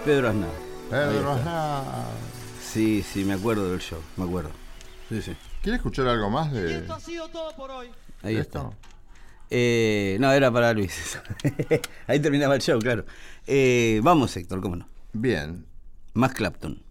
Pedro 0.10 0.30
Aznar. 0.30 0.50
Pedro. 0.90 1.32
Aznar. 1.34 1.84
Sí, 2.60 3.04
sí, 3.04 3.24
me 3.24 3.34
acuerdo 3.34 3.70
del 3.70 3.80
show, 3.80 4.02
me 4.18 4.24
acuerdo. 4.24 4.50
Sí, 5.08 5.22
sí. 5.22 5.38
¿Quiere 5.62 5.76
escuchar 5.76 6.08
algo 6.08 6.32
más 6.32 6.52
de 6.52 6.78
Esto 6.78 6.96
ha 6.96 7.00
sido 7.00 7.28
todo 7.28 7.56
por 7.56 7.70
hoy. 7.70 7.92
Ahí 8.24 8.38
está. 8.38 8.72
Eh, 9.52 10.18
no, 10.20 10.32
era 10.32 10.52
para 10.52 10.74
Luis. 10.74 11.20
Ahí 12.08 12.20
terminaba 12.20 12.56
el 12.56 12.62
show, 12.62 12.80
claro. 12.80 13.06
Eh, 13.46 14.02
vamos, 14.02 14.36
Héctor, 14.36 14.62
cómo 14.62 14.78
no. 14.78 14.90
Bien. 15.14 15.68
Más 16.16 16.34
Clapton, 16.34 16.82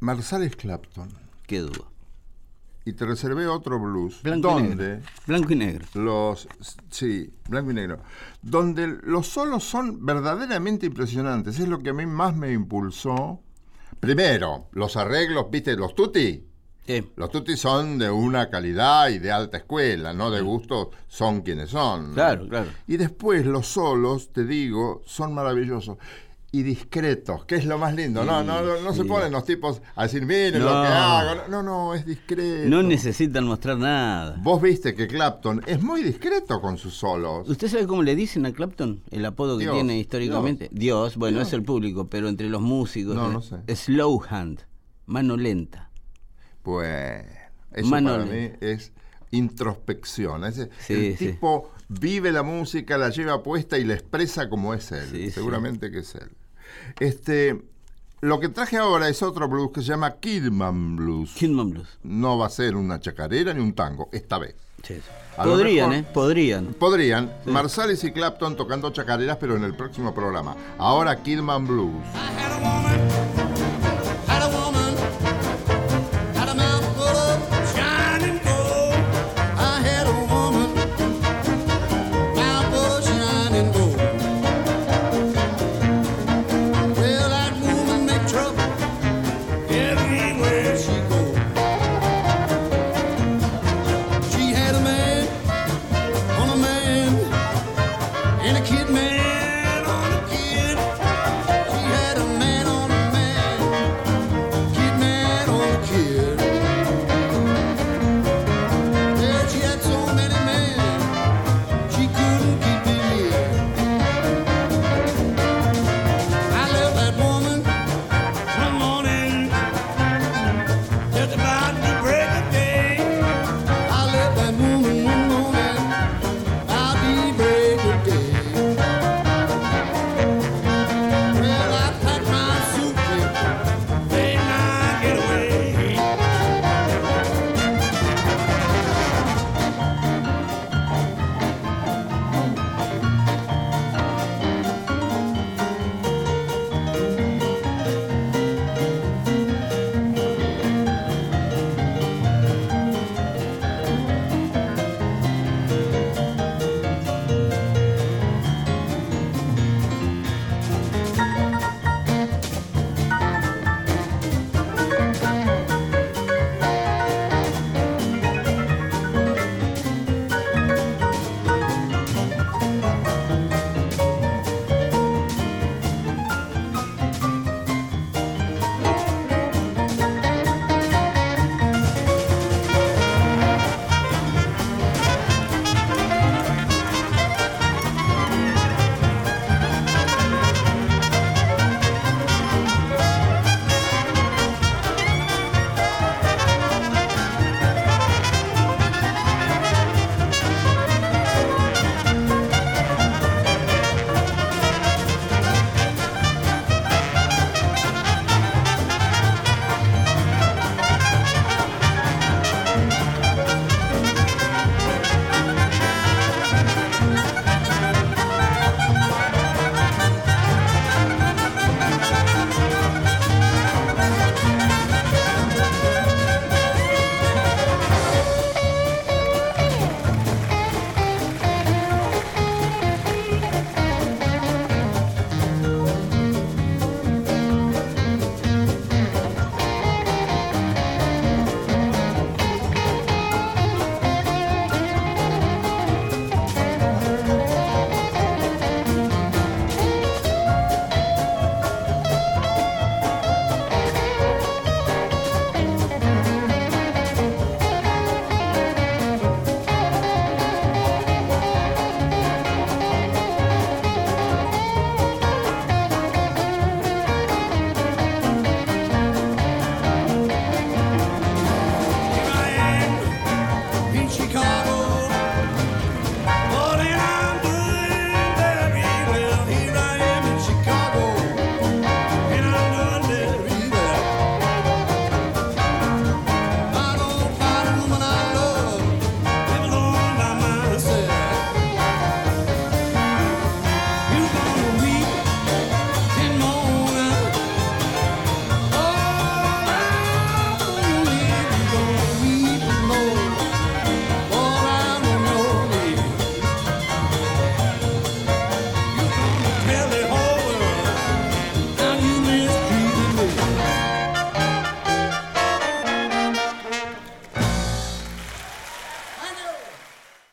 Marsalis 0.00 0.56
Clapton. 0.56 1.08
qué 1.46 1.60
duda. 1.60 1.84
Y 2.90 2.92
te 2.92 3.06
reservé 3.06 3.46
otro 3.46 3.78
blues. 3.78 4.20
Blanco 4.20 4.58
y 4.58 4.62
donde 4.62 4.88
negro. 4.88 5.02
Blanco 5.28 5.52
y 5.52 5.56
negro. 5.56 5.86
los. 5.94 6.48
Sí, 6.90 7.32
blanco 7.48 7.70
y 7.70 7.74
negro. 7.74 8.00
Donde 8.42 8.98
los 9.04 9.28
solos 9.28 9.62
son 9.62 10.04
verdaderamente 10.04 10.86
impresionantes. 10.86 11.60
Es 11.60 11.68
lo 11.68 11.78
que 11.78 11.90
a 11.90 11.92
mí 11.92 12.04
más 12.04 12.34
me 12.34 12.52
impulsó. 12.52 13.40
Primero, 14.00 14.70
los 14.72 14.96
arreglos, 14.96 15.46
¿viste? 15.52 15.76
Los 15.76 15.94
tutti. 15.94 16.44
Sí, 16.84 17.12
Los 17.14 17.30
tutti 17.30 17.56
son 17.56 17.96
de 17.96 18.10
una 18.10 18.50
calidad 18.50 19.08
y 19.10 19.20
de 19.20 19.30
alta 19.30 19.58
escuela, 19.58 20.12
no 20.12 20.32
de 20.32 20.40
gusto, 20.40 20.90
son 21.06 21.42
quienes 21.42 21.70
son. 21.70 22.08
¿no? 22.08 22.14
claro, 22.14 22.48
claro. 22.48 22.70
Y 22.88 22.96
después 22.96 23.46
los 23.46 23.68
solos, 23.68 24.32
te 24.32 24.44
digo, 24.44 25.02
son 25.06 25.32
maravillosos. 25.32 25.96
Y 26.52 26.62
discretos, 26.64 27.44
que 27.44 27.54
es 27.54 27.64
lo 27.64 27.78
más 27.78 27.94
lindo. 27.94 28.24
No, 28.24 28.42
no, 28.42 28.60
no, 28.62 28.80
no 28.80 28.92
se 28.92 29.04
ponen 29.04 29.30
los 29.30 29.44
tipos 29.44 29.80
a 29.94 30.02
decir, 30.02 30.26
miren 30.26 30.58
lo 30.64 30.74
No. 30.74 30.82
que 30.82 30.88
hago. 30.88 31.40
No, 31.48 31.62
no, 31.62 31.94
es 31.94 32.04
discreto. 32.04 32.68
No 32.68 32.82
necesitan 32.82 33.44
mostrar 33.44 33.78
nada. 33.78 34.34
Vos 34.42 34.60
viste 34.60 34.94
que 34.96 35.06
Clapton 35.06 35.62
es 35.66 35.80
muy 35.80 36.02
discreto 36.02 36.60
con 36.60 36.76
sus 36.76 36.94
solos. 36.94 37.48
¿Usted 37.48 37.68
sabe 37.68 37.86
cómo 37.86 38.02
le 38.02 38.16
dicen 38.16 38.46
a 38.46 38.52
Clapton? 38.52 39.00
El 39.12 39.24
apodo 39.26 39.58
que 39.58 39.68
tiene 39.68 39.96
históricamente. 39.98 40.68
Dios, 40.72 41.16
bueno, 41.16 41.38
Dios. 41.38 41.48
es 41.48 41.54
el 41.54 41.62
público, 41.62 42.08
pero 42.08 42.28
entre 42.28 42.48
los 42.48 42.60
músicos. 42.60 43.14
No, 43.14 43.30
eh, 43.30 43.32
no 43.32 43.42
sé. 43.42 43.76
Slow 43.76 44.20
hand, 44.28 44.62
mano 45.06 45.36
lenta. 45.36 45.90
Pues 46.62 47.24
eso 47.72 47.88
Mano 47.88 48.10
para 48.10 48.24
mí 48.24 48.50
es 48.60 48.92
introspección. 49.30 50.44
Es, 50.44 50.68
Sí, 50.80 50.94
el 50.94 51.16
sí. 51.16 51.26
tipo 51.28 51.70
vive 51.88 52.32
la 52.32 52.42
música, 52.42 52.98
la 52.98 53.10
lleva 53.10 53.42
puesta 53.42 53.78
y 53.78 53.84
la 53.84 53.94
expresa 53.94 54.48
como 54.50 54.74
es 54.74 54.90
él. 54.92 55.30
Seguramente 55.32 55.90
que 55.90 56.00
es 56.00 56.14
él. 56.16 56.30
Este, 56.98 57.60
lo 58.20 58.40
que 58.40 58.48
traje 58.48 58.76
ahora 58.76 59.08
es 59.08 59.22
otro 59.22 59.48
blues 59.48 59.70
que 59.72 59.80
se 59.82 59.88
llama 59.88 60.16
Kidman 60.16 60.96
Blues. 60.96 61.32
Kidman 61.34 61.70
Blues. 61.70 61.88
No 62.02 62.38
va 62.38 62.46
a 62.46 62.50
ser 62.50 62.76
una 62.76 63.00
chacarera 63.00 63.54
ni 63.54 63.60
un 63.60 63.74
tango, 63.74 64.08
esta 64.12 64.38
vez. 64.38 64.54
Sí, 64.82 64.94
sí. 64.94 65.00
Podrían, 65.36 65.90
mejor- 65.90 66.04
¿eh? 66.04 66.10
Podrían. 66.12 66.66
Podrían, 66.74 67.32
Marsalis 67.46 68.02
y 68.04 68.12
Clapton 68.12 68.56
tocando 68.56 68.90
chacareras, 68.90 69.36
pero 69.38 69.56
en 69.56 69.64
el 69.64 69.74
próximo 69.74 70.14
programa. 70.14 70.56
Ahora 70.78 71.22
Kidman 71.22 71.66
Blues. 71.66 71.94
I 72.14 72.18
had 72.42 72.52
a 72.52 72.58
woman 72.60 73.29